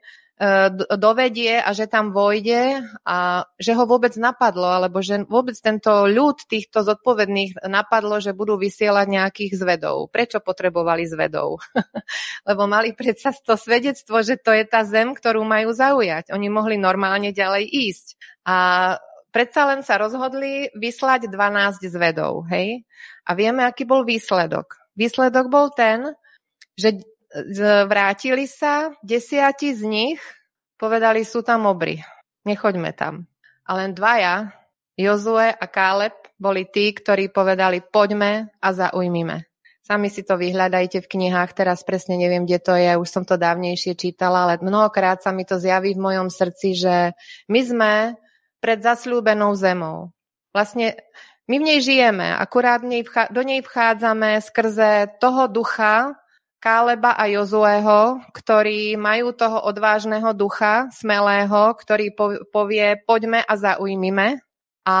dovedie 0.99 1.63
a 1.63 1.71
že 1.71 1.87
tam 1.87 2.11
vojde 2.11 2.83
a 3.07 3.47
že 3.55 3.71
ho 3.71 3.87
vôbec 3.87 4.11
napadlo, 4.19 4.67
alebo 4.67 4.99
že 4.99 5.23
vôbec 5.23 5.55
tento 5.55 5.87
ľud 6.11 6.43
týchto 6.43 6.83
zodpovedných 6.83 7.63
napadlo, 7.71 8.19
že 8.19 8.35
budú 8.35 8.59
vysielať 8.59 9.07
nejakých 9.07 9.53
zvedov. 9.55 10.11
Prečo 10.11 10.43
potrebovali 10.43 11.07
zvedov? 11.07 11.63
Lebo 12.49 12.67
mali 12.67 12.91
predsa 12.91 13.31
to 13.31 13.55
svedectvo, 13.55 14.19
že 14.27 14.35
to 14.35 14.51
je 14.51 14.67
tá 14.67 14.83
zem, 14.83 15.15
ktorú 15.15 15.47
majú 15.47 15.71
zaujať. 15.71 16.35
Oni 16.35 16.51
mohli 16.51 16.75
normálne 16.75 17.31
ďalej 17.31 17.71
ísť. 17.71 18.07
A 18.43 18.57
predsa 19.31 19.71
len 19.71 19.87
sa 19.87 19.95
rozhodli 19.95 20.67
vyslať 20.75 21.31
12 21.31 21.79
zvedov. 21.87 22.43
Hej? 22.51 22.83
A 23.23 23.39
vieme, 23.39 23.63
aký 23.63 23.87
bol 23.87 24.03
výsledok. 24.03 24.83
Výsledok 24.99 25.47
bol 25.47 25.71
ten, 25.71 26.11
že 26.75 26.99
vrátili 27.89 28.47
sa, 28.47 28.95
desiati 29.03 29.75
z 29.75 29.83
nich 29.83 30.19
povedali, 30.79 31.27
sú 31.27 31.43
tam 31.43 31.67
obry, 31.67 31.99
nechoďme 32.47 32.95
tam. 32.95 33.27
A 33.67 33.75
len 33.75 33.91
dvaja, 33.91 34.55
Jozue 34.95 35.51
a 35.51 35.65
Káleb, 35.67 36.15
boli 36.39 36.67
tí, 36.67 36.91
ktorí 36.95 37.31
povedali, 37.31 37.83
poďme 37.83 38.51
a 38.59 38.67
zaujmime. 38.71 39.47
Sami 39.85 40.09
si 40.09 40.25
to 40.25 40.33
vyhľadajte 40.33 41.03
v 41.05 41.11
knihách, 41.11 41.53
teraz 41.53 41.85
presne 41.85 42.17
neviem, 42.17 42.49
kde 42.49 42.57
to 42.57 42.73
je, 42.73 42.97
už 42.97 43.05
som 43.05 43.23
to 43.23 43.37
dávnejšie 43.37 43.93
čítala, 43.93 44.49
ale 44.49 44.57
mnohokrát 44.57 45.21
sa 45.21 45.29
mi 45.29 45.45
to 45.45 45.61
zjaví 45.61 45.93
v 45.93 46.01
mojom 46.01 46.27
srdci, 46.33 46.73
že 46.73 46.95
my 47.51 47.59
sme 47.61 47.93
pred 48.57 48.81
zasľúbenou 48.81 49.53
zemou. 49.53 50.09
Vlastne 50.49 50.97
my 51.45 51.55
v 51.61 51.67
nej 51.69 51.79
žijeme, 51.85 52.33
akurát 52.33 52.81
do 53.29 53.41
nej 53.45 53.61
vchádzame 53.61 54.41
skrze 54.41 55.21
toho 55.21 55.45
ducha, 55.45 56.17
Káleba 56.59 57.13
a 57.13 57.29
Jozueho, 57.29 58.19
ktorí 58.33 58.97
majú 58.97 59.31
toho 59.37 59.61
odvážneho 59.69 60.33
ducha, 60.33 60.89
smelého, 60.89 61.75
ktorý 61.77 62.11
povie 62.49 62.97
poďme 63.05 63.45
a 63.45 63.53
zaujmime 63.53 64.41
a 64.85 64.97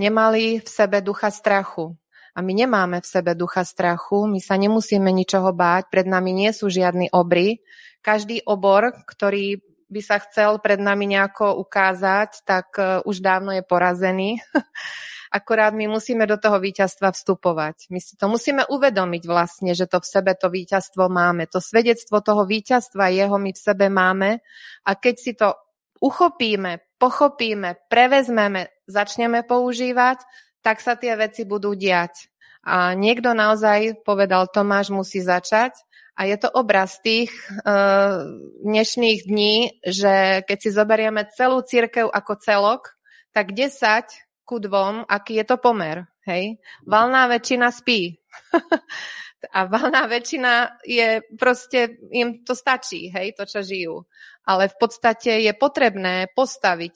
nemali 0.00 0.60
v 0.64 0.68
sebe 0.68 1.04
ducha 1.04 1.28
strachu. 1.28 1.92
A 2.34 2.42
my 2.42 2.50
nemáme 2.50 2.98
v 2.98 3.06
sebe 3.06 3.38
ducha 3.38 3.62
strachu, 3.62 4.26
my 4.26 4.42
sa 4.42 4.58
nemusíme 4.58 5.06
ničoho 5.06 5.54
báť, 5.54 5.86
pred 5.86 6.06
nami 6.08 6.34
nie 6.34 6.50
sú 6.50 6.66
žiadni 6.66 7.14
obry. 7.14 7.62
Každý 8.02 8.42
obor, 8.42 8.90
ktorý 9.06 9.62
by 9.86 10.00
sa 10.02 10.18
chcel 10.18 10.58
pred 10.58 10.82
nami 10.82 11.06
nejako 11.14 11.62
ukázať, 11.62 12.42
tak 12.42 12.74
uh, 12.74 13.06
už 13.06 13.22
dávno 13.22 13.54
je 13.54 13.62
porazený. 13.62 14.42
akorát 15.34 15.74
my 15.74 15.90
musíme 15.90 16.30
do 16.30 16.38
toho 16.38 16.62
víťazstva 16.62 17.10
vstupovať. 17.10 17.90
My 17.90 17.98
si 17.98 18.14
to 18.14 18.30
musíme 18.30 18.62
uvedomiť 18.70 19.22
vlastne, 19.26 19.74
že 19.74 19.90
to 19.90 19.98
v 19.98 20.06
sebe 20.06 20.32
to 20.38 20.46
víťazstvo 20.46 21.10
máme. 21.10 21.50
To 21.50 21.58
svedectvo 21.58 22.22
toho 22.22 22.46
víťazstva 22.46 23.10
jeho 23.10 23.34
my 23.34 23.50
v 23.50 23.58
sebe 23.58 23.90
máme 23.90 24.38
a 24.86 24.90
keď 24.94 25.14
si 25.18 25.34
to 25.34 25.58
uchopíme, 25.98 26.86
pochopíme, 27.02 27.82
prevezmeme, 27.90 28.70
začneme 28.86 29.42
používať, 29.42 30.22
tak 30.62 30.78
sa 30.78 30.94
tie 30.94 31.18
veci 31.18 31.42
budú 31.42 31.74
diať. 31.74 32.30
A 32.64 32.94
niekto 32.94 33.34
naozaj 33.34 34.06
povedal, 34.06 34.48
Tomáš 34.48 34.94
musí 34.94 35.20
začať 35.20 35.74
a 36.14 36.30
je 36.30 36.38
to 36.38 36.48
obraz 36.48 37.02
tých 37.02 37.34
uh, 37.66 38.22
dnešných 38.62 39.20
dní, 39.26 39.82
že 39.82 40.46
keď 40.46 40.58
si 40.62 40.70
zoberieme 40.70 41.26
celú 41.34 41.60
církev 41.60 42.06
ako 42.06 42.38
celok, 42.38 42.94
tak 43.34 43.50
10 43.50 44.23
ku 44.44 44.60
dvom, 44.60 45.08
aký 45.08 45.40
je 45.40 45.44
to 45.48 45.56
pomer. 45.56 46.04
Hej? 46.28 46.60
Valná 46.84 47.28
väčšina 47.28 47.68
spí. 47.72 48.16
A 49.52 49.68
valná 49.68 50.08
väčšina 50.08 50.80
je 50.88 51.20
proste, 51.36 52.00
im 52.08 52.40
to 52.48 52.56
stačí, 52.56 53.12
hej, 53.12 53.36
to, 53.36 53.44
čo 53.44 53.60
žijú. 53.60 54.08
Ale 54.48 54.72
v 54.72 54.76
podstate 54.80 55.44
je 55.44 55.52
potrebné 55.52 56.32
postaviť, 56.32 56.94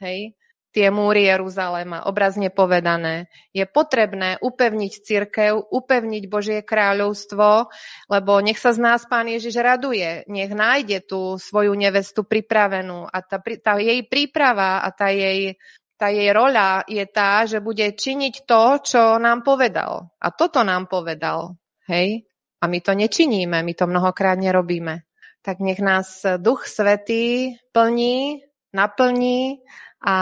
hej, 0.00 0.32
tie 0.70 0.86
múry 0.88 1.26
Jeruzalema, 1.26 2.06
obrazne 2.06 2.48
povedané. 2.48 3.26
Je 3.50 3.66
potrebné 3.66 4.38
upevniť 4.38 4.92
cirkev, 5.02 5.66
upevniť 5.66 6.24
Božie 6.30 6.60
kráľovstvo, 6.62 7.68
lebo 8.06 8.32
nech 8.38 8.58
sa 8.58 8.70
z 8.70 8.78
nás 8.78 9.02
Pán 9.10 9.26
Ježiš 9.26 9.58
raduje, 9.58 10.22
nech 10.30 10.54
nájde 10.54 11.02
tú 11.02 11.36
svoju 11.42 11.74
nevestu 11.74 12.22
pripravenú 12.22 13.10
a 13.10 13.18
tá, 13.18 13.42
tá 13.42 13.82
jej 13.82 14.06
príprava 14.06 14.86
a 14.86 14.88
tá 14.94 15.10
jej, 15.10 15.58
tá 16.00 16.08
jej 16.08 16.32
rola 16.32 16.80
je 16.88 17.04
tá, 17.04 17.44
že 17.44 17.60
bude 17.60 17.84
činiť 17.92 18.48
to, 18.48 18.80
čo 18.80 19.02
nám 19.20 19.44
povedal. 19.44 20.08
A 20.16 20.32
toto 20.32 20.64
nám 20.64 20.88
povedal. 20.88 21.60
Hej? 21.84 22.24
A 22.60 22.64
my 22.64 22.80
to 22.80 22.96
nečiníme, 22.96 23.60
my 23.60 23.72
to 23.76 23.84
mnohokrát 23.84 24.40
nerobíme. 24.40 25.04
Tak 25.44 25.60
nech 25.60 25.80
nás 25.84 26.24
Duch 26.40 26.64
Svetý 26.64 27.56
plní, 27.72 28.40
naplní 28.72 29.60
a 30.00 30.16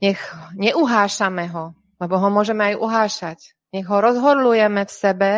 nech 0.00 0.20
neuhášame 0.56 1.44
ho, 1.52 1.76
lebo 2.00 2.16
ho 2.16 2.28
môžeme 2.32 2.72
aj 2.72 2.76
uhášať. 2.80 3.38
Nech 3.72 3.84
ho 3.88 4.00
rozhorlujeme 4.00 4.84
v 4.88 4.92
sebe, 4.92 5.32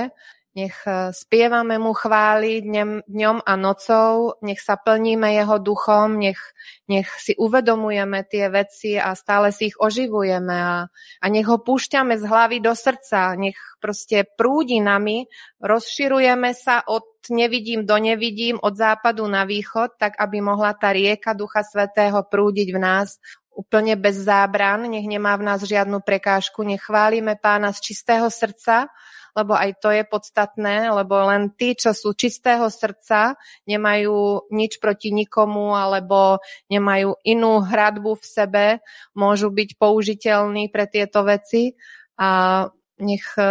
nech 0.57 0.77
e, 0.87 1.13
spievame 1.13 1.77
mu 1.77 1.93
chváli 1.93 2.65
dnem, 2.65 3.05
dňom 3.05 3.45
a 3.45 3.53
nocou, 3.57 4.39
nech 4.41 4.61
sa 4.61 4.81
plníme 4.81 5.33
jeho 5.35 5.59
duchom, 5.61 6.17
nech, 6.17 6.41
nech 6.89 7.09
si 7.21 7.37
uvedomujeme 7.37 8.25
tie 8.25 8.49
veci 8.49 8.97
a 8.97 9.13
stále 9.13 9.53
si 9.53 9.73
ich 9.73 9.77
oživujeme 9.77 10.57
a, 10.57 10.89
a 11.21 11.27
nech 11.29 11.47
ho 11.47 11.61
púšťame 11.61 12.17
z 12.17 12.25
hlavy 12.25 12.59
do 12.65 12.73
srdca, 12.73 13.37
nech 13.37 13.59
proste 13.79 14.25
prúdi 14.25 14.81
nami, 14.81 15.29
rozširujeme 15.61 16.57
sa 16.57 16.83
od 16.87 17.05
nevidím 17.29 17.85
do 17.85 18.01
nevidím, 18.01 18.57
od 18.63 18.73
západu 18.73 19.29
na 19.29 19.45
východ, 19.45 20.01
tak 20.01 20.17
aby 20.17 20.41
mohla 20.41 20.73
tá 20.73 20.97
rieka 20.97 21.37
Ducha 21.37 21.61
Svetého 21.61 22.25
prúdiť 22.25 22.69
v 22.73 22.79
nás 22.81 23.21
úplne 23.59 23.99
bez 23.99 24.23
zábran, 24.23 24.87
nech 24.87 25.03
nemá 25.03 25.35
v 25.35 25.51
nás 25.51 25.67
žiadnu 25.67 25.99
prekážku, 26.07 26.63
nech 26.63 26.79
chválime 26.79 27.35
pána 27.35 27.75
z 27.75 27.91
čistého 27.91 28.31
srdca, 28.31 28.87
lebo 29.37 29.57
aj 29.57 29.81
to 29.81 29.89
je 29.93 30.05
podstatné, 30.05 30.93
lebo 30.93 31.19
len 31.29 31.53
tí, 31.53 31.75
čo 31.75 31.93
sú 31.93 32.13
čistého 32.13 32.69
srdca, 32.69 33.37
nemajú 33.69 34.49
nič 34.53 34.79
proti 34.79 35.13
nikomu 35.13 35.75
alebo 35.77 36.41
nemajú 36.69 37.19
inú 37.25 37.65
hradbu 37.65 38.17
v 38.17 38.25
sebe, 38.25 38.67
môžu 39.13 39.53
byť 39.53 39.77
použiteľní 39.77 40.71
pre 40.73 40.89
tieto 40.89 41.25
veci 41.25 41.77
a 42.19 42.65
nech 42.99 43.27
e, 43.39 43.47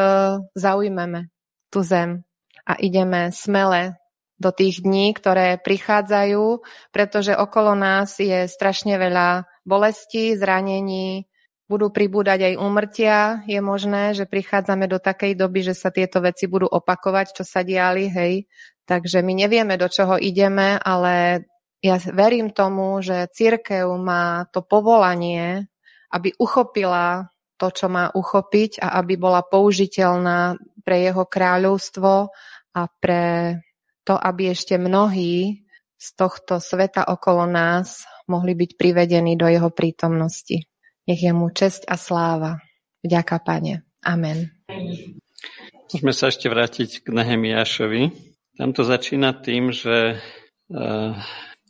zaujmeme 0.54 1.32
tú 1.72 1.84
zem 1.84 2.28
a 2.68 2.76
ideme 2.80 3.32
smele 3.32 3.96
do 4.38 4.54
tých 4.54 4.86
dní, 4.86 5.18
ktoré 5.18 5.58
prichádzajú, 5.58 6.62
pretože 6.94 7.34
okolo 7.34 7.74
nás 7.74 8.22
je 8.22 8.46
strašne 8.46 8.94
veľa 9.02 9.50
bolesti, 9.66 10.38
zranení, 10.38 11.26
budú 11.68 11.92
pribúdať 11.92 12.52
aj 12.52 12.60
úmrtia. 12.60 13.18
Je 13.44 13.60
možné, 13.60 14.16
že 14.16 14.24
prichádzame 14.24 14.88
do 14.88 14.98
takej 14.98 15.36
doby, 15.36 15.68
že 15.68 15.76
sa 15.76 15.92
tieto 15.92 16.24
veci 16.24 16.48
budú 16.48 16.66
opakovať, 16.68 17.38
čo 17.38 17.44
sa 17.44 17.62
diali, 17.62 18.08
hej. 18.08 18.48
Takže 18.88 19.20
my 19.20 19.36
nevieme, 19.36 19.76
do 19.76 19.92
čoho 19.92 20.16
ideme, 20.16 20.80
ale 20.80 21.44
ja 21.84 22.00
verím 22.00 22.56
tomu, 22.56 23.04
že 23.04 23.28
církev 23.30 23.86
má 24.00 24.48
to 24.50 24.64
povolanie, 24.64 25.68
aby 26.10 26.32
uchopila 26.40 27.28
to, 27.60 27.68
čo 27.68 27.92
má 27.92 28.10
uchopiť 28.16 28.80
a 28.80 29.04
aby 29.04 29.20
bola 29.20 29.44
použiteľná 29.44 30.56
pre 30.88 31.04
jeho 31.04 31.28
kráľovstvo 31.28 32.32
a 32.74 32.82
pre 33.02 33.60
to, 34.08 34.16
aby 34.16 34.56
ešte 34.56 34.80
mnohí 34.80 35.68
z 35.98 36.08
tohto 36.16 36.64
sveta 36.64 37.04
okolo 37.12 37.44
nás 37.44 38.08
mohli 38.30 38.56
byť 38.56 38.80
privedení 38.80 39.36
do 39.36 39.50
jeho 39.50 39.68
prítomnosti. 39.74 40.64
Nech 41.08 41.24
je 41.24 41.32
mu 41.32 41.48
česť 41.48 41.88
a 41.88 41.96
sláva. 41.96 42.60
Vďaka, 43.00 43.40
Pane. 43.40 43.88
Amen. 44.04 44.52
Môžeme 45.88 46.12
sa 46.12 46.28
ešte 46.28 46.52
vrátiť 46.52 47.02
k 47.02 47.08
Nehemiášovi. 47.16 48.12
Tam 48.60 48.76
to 48.76 48.84
začína 48.84 49.32
tým, 49.40 49.72
že 49.72 50.20
uh, 50.68 51.16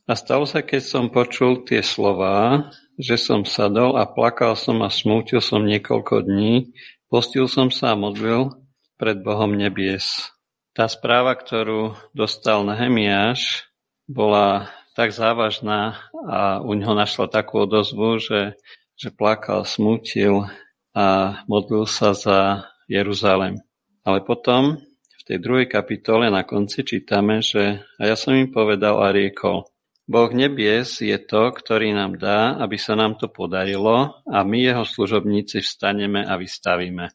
a 0.08 0.14
stalo 0.16 0.48
sa, 0.48 0.64
keď 0.64 0.82
som 0.82 1.14
počul 1.14 1.68
tie 1.68 1.84
slová, 1.84 2.72
že 2.98 3.20
som 3.20 3.44
sadol 3.44 4.00
a 4.00 4.08
plakal 4.08 4.56
som 4.56 4.80
a 4.82 4.90
smútil 4.90 5.44
som 5.44 5.68
niekoľko 5.68 6.26
dní, 6.26 6.74
postil 7.12 7.46
som 7.52 7.70
sa 7.70 7.94
a 7.94 8.00
modlil 8.00 8.56
pred 8.98 9.20
Bohom 9.22 9.54
nebies. 9.54 10.34
Tá 10.72 10.88
správa, 10.88 11.36
ktorú 11.36 11.94
dostal 12.16 12.64
Nehemiáš, 12.66 13.68
bola 14.08 14.72
tak 14.96 15.14
závažná 15.14 16.10
a 16.26 16.64
u 16.64 16.74
neho 16.74 16.96
našla 16.96 17.30
takú 17.30 17.68
odozvu, 17.68 18.18
že, 18.18 18.58
že 18.98 19.14
plakal, 19.14 19.62
smútil 19.62 20.50
a 20.98 21.40
modlil 21.46 21.86
sa 21.86 22.18
za 22.18 22.66
Jeruzalem. 22.90 23.62
Ale 24.02 24.26
potom 24.26 24.82
v 25.14 25.22
tej 25.22 25.38
druhej 25.38 25.70
kapitole 25.70 26.34
na 26.34 26.42
konci 26.42 26.82
čítame, 26.82 27.46
že 27.46 27.86
a 28.02 28.10
ja 28.10 28.18
som 28.18 28.34
im 28.34 28.50
povedal 28.50 28.98
a 28.98 29.14
riekol, 29.14 29.70
Boh 30.08 30.32
nebies 30.32 31.04
je 31.04 31.20
to, 31.20 31.52
ktorý 31.52 31.92
nám 31.92 32.16
dá, 32.16 32.56
aby 32.64 32.80
sa 32.80 32.96
nám 32.96 33.20
to 33.20 33.28
podarilo 33.28 34.24
a 34.24 34.40
my 34.48 34.72
jeho 34.72 34.88
služobníci 34.88 35.60
vstaneme 35.60 36.24
a 36.24 36.40
vystavíme. 36.40 37.12
E, 37.12 37.14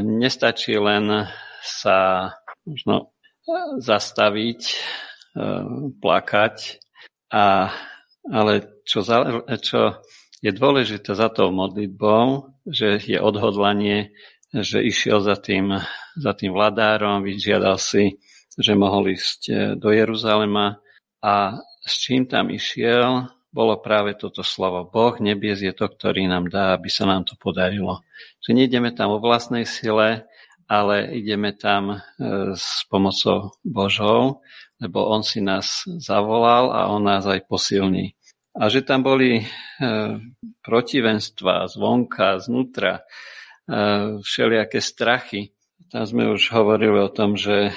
nestačí 0.00 0.80
len 0.80 1.28
sa 1.60 2.32
možno 2.64 3.12
zastaviť, 3.84 4.60
e, 4.64 4.76
plakať, 6.00 6.56
a, 7.36 7.68
ale 8.32 8.52
čo, 8.88 9.04
čo 9.60 10.00
je 10.46 10.54
dôležité 10.54 11.18
za 11.18 11.26
tou 11.26 11.50
modlitbou, 11.50 12.54
že 12.70 13.02
je 13.02 13.18
odhodlanie, 13.18 14.14
že 14.54 14.78
išiel 14.78 15.18
za 15.18 15.34
tým, 15.34 15.74
za 16.14 16.32
tým 16.38 16.54
vladárom, 16.54 17.26
vyžiadal 17.26 17.82
si, 17.82 18.22
že 18.54 18.78
mohol 18.78 19.10
ísť 19.10 19.40
e, 19.50 19.52
do 19.74 19.90
Jeruzalema 19.90 20.78
a 21.18 21.58
s 21.82 21.92
čím 21.98 22.30
tam 22.30 22.54
išiel, 22.54 23.26
bolo 23.50 23.82
práve 23.82 24.14
toto 24.14 24.46
slovo. 24.46 24.86
Boh 24.86 25.18
nebies 25.18 25.66
je 25.66 25.74
to, 25.74 25.90
ktorý 25.90 26.30
nám 26.30 26.46
dá, 26.46 26.78
aby 26.78 26.86
sa 26.94 27.10
nám 27.10 27.26
to 27.26 27.34
podarilo. 27.40 28.06
Že 28.46 28.62
nejdeme 28.62 28.94
tam 28.94 29.16
o 29.16 29.18
vlastnej 29.18 29.66
sile, 29.66 30.30
ale 30.70 31.10
ideme 31.10 31.58
tam 31.58 31.90
e, 31.90 31.98
s 32.54 32.86
pomocou 32.86 33.50
Božou, 33.66 34.46
lebo 34.78 35.10
On 35.10 35.26
si 35.26 35.42
nás 35.42 35.82
zavolal 35.98 36.70
a 36.70 36.86
On 36.86 37.02
nás 37.02 37.26
aj 37.26 37.50
posilní. 37.50 38.15
A 38.56 38.72
že 38.72 38.80
tam 38.80 39.04
boli 39.04 39.40
e, 39.40 39.44
protivenstva 40.64 41.68
zvonka, 41.68 42.40
znútra, 42.40 43.00
e, 43.00 43.02
všelijaké 44.20 44.80
strachy. 44.80 45.52
Tam 45.92 46.08
sme 46.08 46.32
už 46.32 46.50
hovorili 46.50 46.98
o 46.98 47.12
tom, 47.12 47.38
že, 47.38 47.70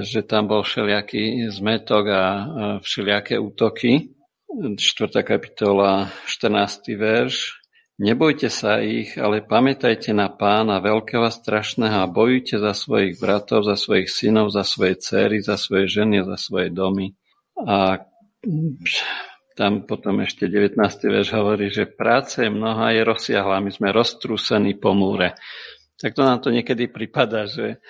že 0.00 0.24
tam 0.24 0.48
bol 0.48 0.64
všelijaký 0.64 1.52
zmetok 1.52 2.04
a 2.08 2.24
všelijaké 2.80 3.36
útoky. 3.36 4.16
4. 4.56 4.80
kapitola, 5.20 6.08
14. 6.24 6.96
verš. 6.96 7.60
Nebojte 7.96 8.52
sa 8.52 8.84
ich, 8.84 9.16
ale 9.16 9.40
pamätajte 9.40 10.12
na 10.12 10.28
pána 10.28 10.84
veľkého 10.84 11.24
a 11.24 11.32
strašného 11.32 12.04
a 12.04 12.12
bojujte 12.12 12.60
za 12.60 12.76
svojich 12.76 13.16
bratov, 13.16 13.64
za 13.64 13.72
svojich 13.72 14.12
synov, 14.12 14.52
za 14.52 14.68
svoje 14.68 15.00
céry, 15.00 15.40
za 15.40 15.56
svoje 15.56 15.88
ženy, 15.88 16.20
za 16.20 16.36
svoje 16.36 16.68
domy. 16.68 17.16
A 17.56 18.04
tam 19.56 19.88
potom 19.88 20.20
ešte 20.20 20.52
19. 20.52 20.76
verš 21.08 21.32
hovorí, 21.32 21.72
že 21.72 21.88
práce 21.88 22.44
mnoha 22.44 22.92
je 22.92 23.02
rozsiahla, 23.08 23.64
my 23.64 23.72
sme 23.72 23.88
roztrúsení 23.88 24.76
po 24.76 24.92
múre. 24.92 25.32
Tak 25.96 26.12
to 26.12 26.22
nám 26.28 26.44
to 26.44 26.52
niekedy 26.52 26.92
prípada, 26.92 27.48
že, 27.48 27.80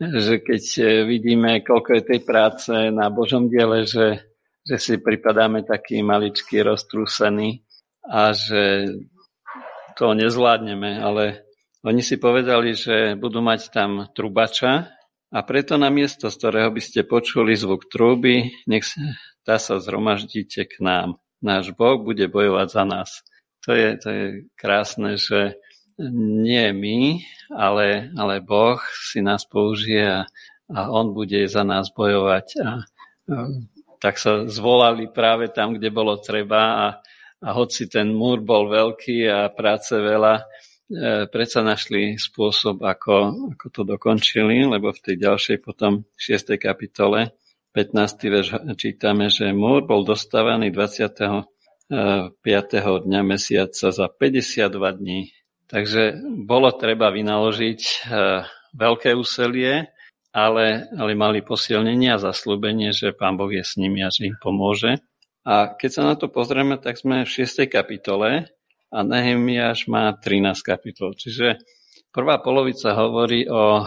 že 0.00 0.40
keď 0.40 0.62
vidíme, 1.04 1.60
koľko 1.60 2.00
je 2.00 2.08
tej 2.08 2.20
práce 2.24 2.72
na 2.72 3.12
Božom 3.12 3.52
diele, 3.52 3.84
že, 3.84 4.32
že 4.64 4.80
si 4.80 4.96
pripadáme 4.96 5.60
taký 5.60 6.00
maličký 6.00 6.64
roztrúsený 6.64 7.68
a 8.08 8.32
že 8.32 8.88
to 10.00 10.16
nezvládneme, 10.16 11.04
ale 11.04 11.44
oni 11.84 12.00
si 12.00 12.16
povedali, 12.16 12.72
že 12.72 13.12
budú 13.20 13.44
mať 13.44 13.68
tam 13.68 14.08
trubača 14.16 14.99
a 15.30 15.38
preto 15.46 15.78
na 15.78 15.94
miesto, 15.94 16.26
z 16.26 16.36
ktorého 16.42 16.70
by 16.74 16.82
ste 16.82 17.06
počuli 17.06 17.54
zvuk 17.54 17.86
trúby, 17.86 18.50
nech 18.66 18.82
tá 19.46 19.62
sa 19.62 19.78
zhromaždíte 19.78 20.66
k 20.66 20.82
nám. 20.82 21.22
Náš 21.38 21.72
Boh 21.72 22.02
bude 22.02 22.26
bojovať 22.26 22.68
za 22.68 22.84
nás. 22.84 23.10
To 23.64 23.72
je, 23.72 23.88
to 23.96 24.08
je 24.10 24.24
krásne, 24.58 25.16
že 25.16 25.56
nie 26.44 26.66
my, 26.72 27.22
ale, 27.52 28.10
ale 28.16 28.42
Boh 28.42 28.80
si 28.96 29.22
nás 29.22 29.46
použije 29.46 30.02
a, 30.02 30.20
a 30.72 30.78
On 30.90 31.12
bude 31.14 31.46
za 31.46 31.62
nás 31.62 31.92
bojovať. 31.94 32.46
A, 32.60 32.70
a 33.30 33.36
tak 34.00 34.16
sa 34.16 34.48
zvolali 34.48 35.12
práve 35.12 35.52
tam, 35.52 35.76
kde 35.76 35.92
bolo 35.92 36.16
treba 36.18 36.62
a, 36.74 36.86
a 37.44 37.48
hoci 37.52 37.86
ten 37.86 38.10
múr 38.10 38.40
bol 38.40 38.66
veľký 38.66 39.28
a 39.28 39.52
práce 39.52 39.92
veľa, 39.92 40.42
predsa 41.30 41.62
našli 41.62 42.18
spôsob, 42.18 42.82
ako, 42.82 43.14
ako 43.54 43.66
to 43.70 43.82
dokončili, 43.86 44.66
lebo 44.66 44.90
v 44.90 45.00
tej 45.00 45.16
ďalšej 45.22 45.56
potom 45.62 46.02
6. 46.18 46.58
kapitole 46.58 47.30
15. 47.70 47.94
verš 48.26 48.48
čítame, 48.74 49.30
že 49.30 49.54
múr 49.54 49.86
bol 49.86 50.02
dostávaný 50.02 50.74
25. 50.74 51.46
dňa 53.06 53.20
mesiaca 53.22 53.94
za 53.94 54.06
52 54.10 54.98
dní. 54.98 55.30
Takže 55.70 56.18
bolo 56.42 56.74
treba 56.74 57.14
vynaložiť 57.14 58.10
veľké 58.74 59.14
úsilie, 59.14 59.86
ale, 60.34 60.90
ale 60.90 61.12
mali 61.14 61.46
posilnenie 61.46 62.10
a 62.10 62.18
zaslúbenie, 62.18 62.90
že 62.90 63.14
Pán 63.14 63.38
Boh 63.38 63.50
je 63.50 63.62
s 63.62 63.78
nimi 63.78 64.02
a 64.02 64.10
že 64.10 64.30
im 64.30 64.38
pomôže. 64.42 64.98
A 65.46 65.70
keď 65.70 65.90
sa 65.94 66.02
na 66.02 66.14
to 66.18 66.26
pozrieme, 66.26 66.74
tak 66.82 66.98
sme 66.98 67.22
v 67.22 67.30
6. 67.30 67.70
kapitole 67.70 68.50
a 68.90 68.98
Nehemiáš 69.06 69.86
má 69.86 70.10
13 70.12 70.58
kapitol. 70.66 71.14
Čiže 71.14 71.62
prvá 72.10 72.42
polovica 72.42 72.90
hovorí 72.98 73.46
o, 73.46 73.86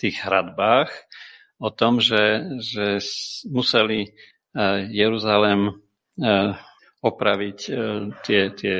tých 0.00 0.16
hradbách, 0.26 0.90
o 1.60 1.68
tom, 1.70 2.00
že, 2.00 2.56
že 2.58 2.98
museli 3.52 4.08
e, 4.08 4.10
Jeruzalém 4.88 5.68
e, 5.68 5.72
opraviť 7.04 7.58
e, 7.68 7.72
tie, 8.24 8.42
tie, 8.56 8.78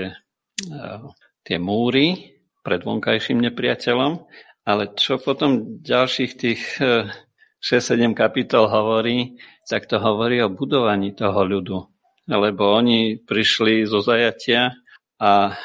tie 1.45 1.59
múry 1.61 2.37
pred 2.65 2.81
vonkajším 2.81 3.45
nepriateľom, 3.53 4.13
ale 4.65 4.97
čo 4.97 5.21
potom 5.21 5.81
ďalších 5.81 6.33
tých 6.37 6.63
6-7 7.61 8.13
kapitol 8.13 8.69
hovorí, 8.69 9.41
tak 9.65 9.89
to 9.89 10.01
hovorí 10.01 10.41
o 10.45 10.53
budovaní 10.53 11.13
toho 11.17 11.41
ľudu. 11.45 11.90
Lebo 12.31 12.79
oni 12.79 13.19
prišli 13.19 13.91
zo 13.91 13.99
zajatia 13.99 14.71
a 15.19 15.59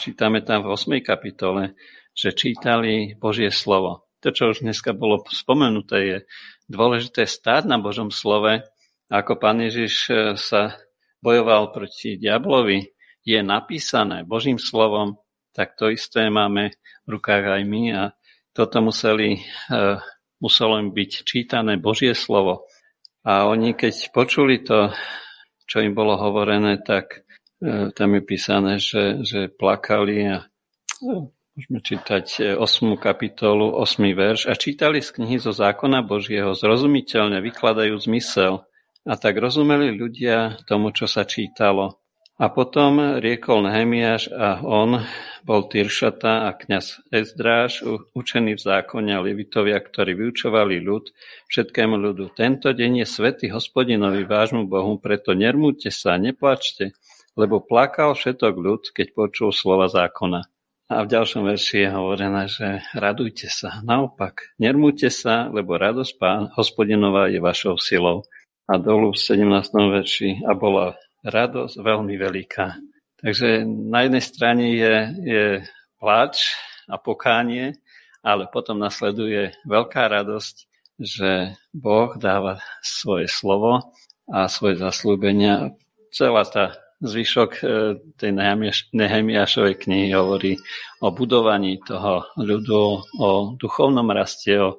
čítame 0.00 0.40
tam 0.40 0.64
v 0.64 0.72
8. 0.72 1.04
kapitole, 1.04 1.76
že 2.16 2.32
čítali 2.32 3.12
Božie 3.20 3.52
slovo 3.52 4.10
to, 4.20 4.28
čo 4.30 4.52
už 4.52 4.62
dneska 4.62 4.92
bolo 4.92 5.24
spomenuté, 5.32 5.96
je 6.04 6.18
dôležité 6.68 7.24
stáť 7.24 7.66
na 7.66 7.80
Božom 7.80 8.12
slove. 8.12 8.68
Ako 9.08 9.40
pán 9.40 9.64
Ježiš 9.64 9.94
e, 10.06 10.14
sa 10.36 10.76
bojoval 11.24 11.72
proti 11.72 12.20
diablovi, 12.20 12.94
je 13.24 13.40
napísané 13.40 14.22
Božím 14.22 14.60
slovom, 14.60 15.18
tak 15.56 15.74
to 15.74 15.90
isté 15.90 16.30
máme 16.30 16.72
v 17.04 17.08
rukách 17.08 17.60
aj 17.60 17.62
my 17.64 17.82
a 17.96 18.02
toto 18.52 18.84
museli, 18.84 19.40
e, 19.40 19.40
muselo 20.38 20.78
im 20.78 20.92
byť 20.92 21.10
čítané 21.24 21.80
Božie 21.80 22.12
slovo. 22.12 22.68
A 23.24 23.48
oni, 23.48 23.72
keď 23.72 24.12
počuli 24.12 24.60
to, 24.62 24.92
čo 25.70 25.78
im 25.78 25.94
bolo 25.94 26.18
hovorené, 26.18 26.82
tak 26.82 27.22
e, 27.62 27.94
tam 27.94 28.18
je 28.18 28.22
písané, 28.26 28.82
že, 28.82 29.22
že 29.22 29.46
plakali 29.46 30.26
a 30.26 30.50
Môžeme 31.60 31.84
čítať 31.84 32.56
8. 32.56 32.62
E, 32.62 32.96
kapitolu, 32.96 33.76
8. 33.78 34.00
verš. 34.16 34.48
A 34.48 34.56
čítali 34.56 35.04
z 35.04 35.12
knihy 35.12 35.36
zo 35.36 35.52
zákona 35.52 36.00
Božieho, 36.00 36.56
zrozumiteľne 36.56 37.44
vykladajú 37.44 38.00
zmysel. 38.00 38.64
A 39.04 39.12
tak 39.16 39.36
rozumeli 39.36 39.92
ľudia 39.92 40.60
tomu, 40.64 40.92
čo 40.92 41.04
sa 41.04 41.28
čítalo. 41.28 41.99
A 42.40 42.48
potom 42.48 43.20
riekol 43.20 43.68
Nehemiáš 43.68 44.32
a 44.32 44.64
on 44.64 45.04
bol 45.44 45.68
Tyršata 45.68 46.48
a 46.48 46.56
kňaz 46.56 47.04
Ezdráš, 47.12 47.84
učený 48.16 48.56
v 48.56 48.64
zákone 48.64 49.12
a 49.12 49.20
levitovia, 49.20 49.76
ktorí 49.76 50.16
vyučovali 50.16 50.80
ľud, 50.80 51.12
všetkému 51.52 52.00
ľudu. 52.00 52.32
Tento 52.32 52.72
deň 52.72 53.04
je 53.04 53.06
svätý 53.12 53.52
hospodinovi 53.52 54.24
vášmu 54.24 54.64
Bohu, 54.72 54.96
preto 54.96 55.36
nermúte 55.36 55.92
sa, 55.92 56.16
neplačte, 56.16 56.96
lebo 57.36 57.60
plakal 57.60 58.16
všetok 58.16 58.54
ľud, 58.56 58.82
keď 58.96 59.12
počul 59.12 59.52
slova 59.52 59.92
zákona. 59.92 60.40
A 60.88 61.04
v 61.04 61.12
ďalšom 61.12 61.44
verši 61.44 61.84
je 61.84 61.90
hovorené, 61.92 62.48
že 62.48 62.80
radujte 62.96 63.52
sa. 63.52 63.84
Naopak, 63.84 64.56
nermúte 64.56 65.12
sa, 65.12 65.52
lebo 65.52 65.76
radosť 65.76 66.12
Pán 66.16 66.48
hospodinová 66.56 67.28
je 67.28 67.36
vašou 67.36 67.76
silou. 67.76 68.24
A 68.64 68.80
dolu 68.80 69.12
v 69.12 69.20
17. 69.20 69.44
verši 69.92 70.40
a 70.48 70.56
bola 70.56 70.96
radosť 71.24 71.74
veľmi 71.80 72.14
veľká. 72.16 72.66
Takže 73.20 73.68
na 73.68 74.08
jednej 74.08 74.24
strane 74.24 74.66
je, 74.72 74.94
je 75.20 75.44
pláč 76.00 76.56
a 76.88 76.96
pokánie, 76.96 77.76
ale 78.24 78.48
potom 78.48 78.80
nasleduje 78.80 79.52
veľká 79.68 80.08
radosť, 80.08 80.56
že 81.00 81.56
Boh 81.72 82.16
dáva 82.16 82.60
svoje 82.80 83.28
slovo 83.28 83.92
a 84.28 84.48
svoje 84.48 84.80
zaslúbenia. 84.80 85.72
Celá 86.12 86.44
tá 86.44 86.76
Zvyšok 87.00 87.50
e, 87.56 87.66
tej 88.20 88.30
Nehemiašovej 88.92 89.74
knihy 89.80 90.12
hovorí 90.12 90.60
o 91.00 91.08
budovaní 91.08 91.80
toho 91.80 92.28
ľudu, 92.36 93.00
o 93.16 93.56
duchovnom 93.56 94.04
raste, 94.12 94.52
o, 94.60 94.76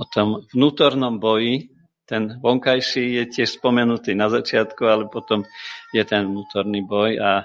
o 0.00 0.04
tom 0.08 0.48
vnútornom 0.48 1.20
boji. 1.20 1.68
Ten 2.08 2.40
vonkajší 2.40 3.20
je 3.20 3.24
tiež 3.28 3.60
spomenutý 3.60 4.16
na 4.16 4.32
začiatku, 4.32 4.80
ale 4.88 5.04
potom 5.12 5.44
je 5.92 6.00
ten 6.08 6.24
vnútorný 6.24 6.80
boj 6.88 7.20
a 7.20 7.32
e, 7.40 7.44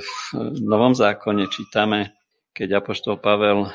v 0.00 0.12
Novom 0.64 0.96
zákone 0.96 1.44
čítame, 1.52 2.16
keď 2.56 2.80
Apoštol 2.80 3.20
Pavel 3.20 3.68
e, 3.68 3.70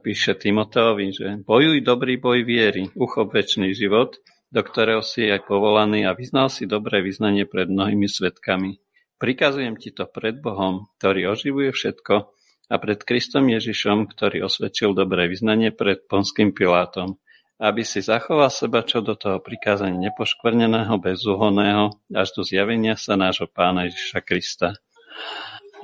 píše 0.00 0.40
Timoteovi, 0.40 1.06
že 1.12 1.26
bojuj 1.44 1.84
dobrý 1.84 2.16
boj 2.16 2.48
viery, 2.48 2.88
uchop 2.96 3.36
väčší 3.36 3.76
život, 3.76 4.16
do 4.48 4.60
ktorého 4.64 5.04
si 5.04 5.28
aj 5.28 5.44
povolaný 5.44 6.08
a 6.08 6.16
vyznal 6.16 6.48
si 6.48 6.64
dobré 6.64 7.04
vyznanie 7.04 7.44
pred 7.44 7.68
mnohými 7.68 8.08
svetkami. 8.08 8.80
Prikazujem 9.20 9.76
ti 9.76 9.92
to 9.92 10.08
pred 10.08 10.40
Bohom, 10.40 10.88
ktorý 10.96 11.36
oživuje 11.36 11.76
všetko, 11.76 12.32
a 12.72 12.80
pred 12.80 13.04
Kristom 13.04 13.52
Ježišom, 13.52 14.08
ktorý 14.08 14.48
osvedčil 14.48 14.96
dobré 14.96 15.28
vyznanie 15.28 15.76
pred 15.76 16.08
Ponským 16.08 16.56
Pilátom, 16.56 17.20
aby 17.62 17.86
si 17.86 18.02
zachoval 18.02 18.50
seba 18.50 18.82
čo 18.82 18.98
do 18.98 19.14
toho 19.14 19.38
prikázania 19.38 20.10
nepoškvrneného, 20.10 20.98
bezúhonného, 20.98 21.94
až 22.10 22.28
do 22.34 22.42
zjavenia 22.42 22.98
sa 22.98 23.14
nášho 23.14 23.46
pána 23.46 23.86
Ježiša 23.86 24.20
Krista. 24.26 24.68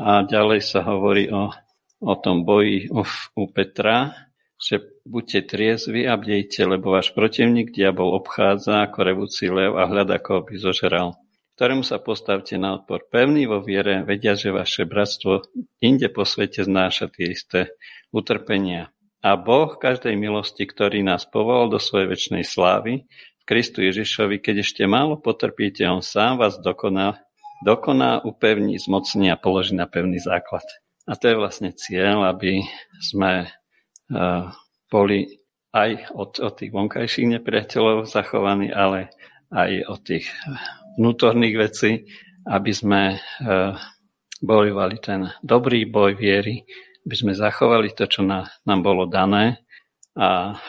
A 0.03 0.27
ďalej 0.27 0.67
sa 0.67 0.83
hovorí 0.83 1.31
o, 1.31 1.55
o 2.03 2.15
tom 2.19 2.43
boji 2.43 2.91
u, 2.91 3.07
u 3.39 3.43
Petra, 3.55 4.11
že 4.59 4.83
buďte 5.07 5.55
triezvi 5.55 6.03
a 6.03 6.19
bdejte, 6.19 6.67
lebo 6.67 6.99
váš 6.99 7.15
protivník 7.15 7.71
diabol 7.71 8.11
obchádza 8.19 8.83
ako 8.91 8.99
revúci 9.07 9.47
lev 9.47 9.79
a 9.79 9.87
hľadá, 9.87 10.19
ako 10.19 10.51
by 10.51 10.59
zožral 10.59 11.15
ktorému 11.59 11.83
sa 11.83 11.99
postavte 11.99 12.55
na 12.55 12.79
odpor 12.79 13.11
pevný 13.11 13.51
vo 13.51 13.59
viere, 13.59 14.07
vedia, 14.07 14.39
že 14.39 14.55
vaše 14.55 14.87
bratstvo 14.87 15.43
inde 15.83 16.07
po 16.07 16.23
svete 16.23 16.63
znáša 16.63 17.11
tie 17.11 17.35
isté 17.35 17.75
utrpenia. 18.15 18.95
A 19.19 19.35
Boh 19.35 19.75
každej 19.75 20.15
milosti, 20.15 20.63
ktorý 20.63 21.03
nás 21.03 21.27
povolal 21.27 21.75
do 21.75 21.83
svojej 21.83 22.07
väčšnej 22.07 22.45
slávy, 22.47 23.05
v 23.11 23.43
Kristu 23.49 23.83
Ježišovi, 23.83 24.39
keď 24.39 24.63
ešte 24.63 24.83
málo 24.87 25.19
potrpíte, 25.19 25.83
On 25.91 26.05
sám 26.05 26.39
vás 26.39 26.61
dokoná, 26.61 27.19
dokoná, 27.67 28.23
upevní, 28.23 28.79
zmocní 28.79 29.33
a 29.33 29.41
položí 29.41 29.75
na 29.75 29.91
pevný 29.91 30.23
základ. 30.23 30.63
A 31.09 31.17
to 31.17 31.33
je 31.33 31.41
vlastne 31.41 31.73
cieľ, 31.73 32.29
aby 32.29 32.63
sme 33.01 33.49
uh, 33.49 34.53
boli 34.93 35.41
aj 35.73 36.13
od, 36.15 36.31
od 36.41 36.53
tých 36.57 36.73
vonkajších 36.73 37.41
nepriateľov 37.41 38.09
zachovaní, 38.09 38.73
ale 38.73 39.13
aj 39.53 39.71
od 39.89 40.01
tých 40.05 40.27
vnútorných 40.97 41.57
vecí, 41.57 41.91
aby 42.49 42.73
sme 42.73 43.03
e, 43.13 43.17
bojovali 44.41 44.97
ten 45.01 45.29
dobrý 45.45 45.85
boj 45.85 46.17
viery, 46.17 46.65
aby 47.09 47.15
sme 47.17 47.33
zachovali 47.33 47.97
to, 47.97 48.05
čo 48.05 48.21
na, 48.21 48.53
nám 48.69 48.85
bolo 48.85 49.09
dané. 49.09 49.65
A 50.13 50.61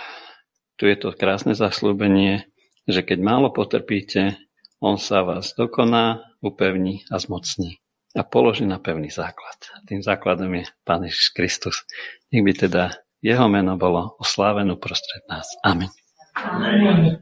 tu 0.80 0.88
je 0.88 0.96
to 0.96 1.12
krásne 1.12 1.52
zaslúbenie, 1.52 2.48
že 2.88 3.04
keď 3.04 3.20
málo 3.20 3.52
potrpíte, 3.52 4.40
on 4.80 4.96
sa 4.96 5.28
vás 5.28 5.52
dokoná, 5.60 6.24
upevní 6.40 7.04
a 7.12 7.20
zmocní 7.20 7.84
a 8.16 8.24
položí 8.24 8.64
na 8.64 8.80
pevný 8.80 9.12
základ. 9.12 9.60
Tým 9.84 10.00
základom 10.00 10.50
je 10.56 10.64
Pán 10.88 11.04
Ježiš 11.04 11.36
Kristus. 11.36 11.84
Nech 12.32 12.42
by 12.42 12.54
teda 12.56 12.84
jeho 13.20 13.52
meno 13.52 13.76
bolo 13.76 14.16
oslávené 14.18 14.74
prostred 14.80 15.28
nás. 15.28 15.46
Amen. 15.62 15.92
Amen. 16.40 17.20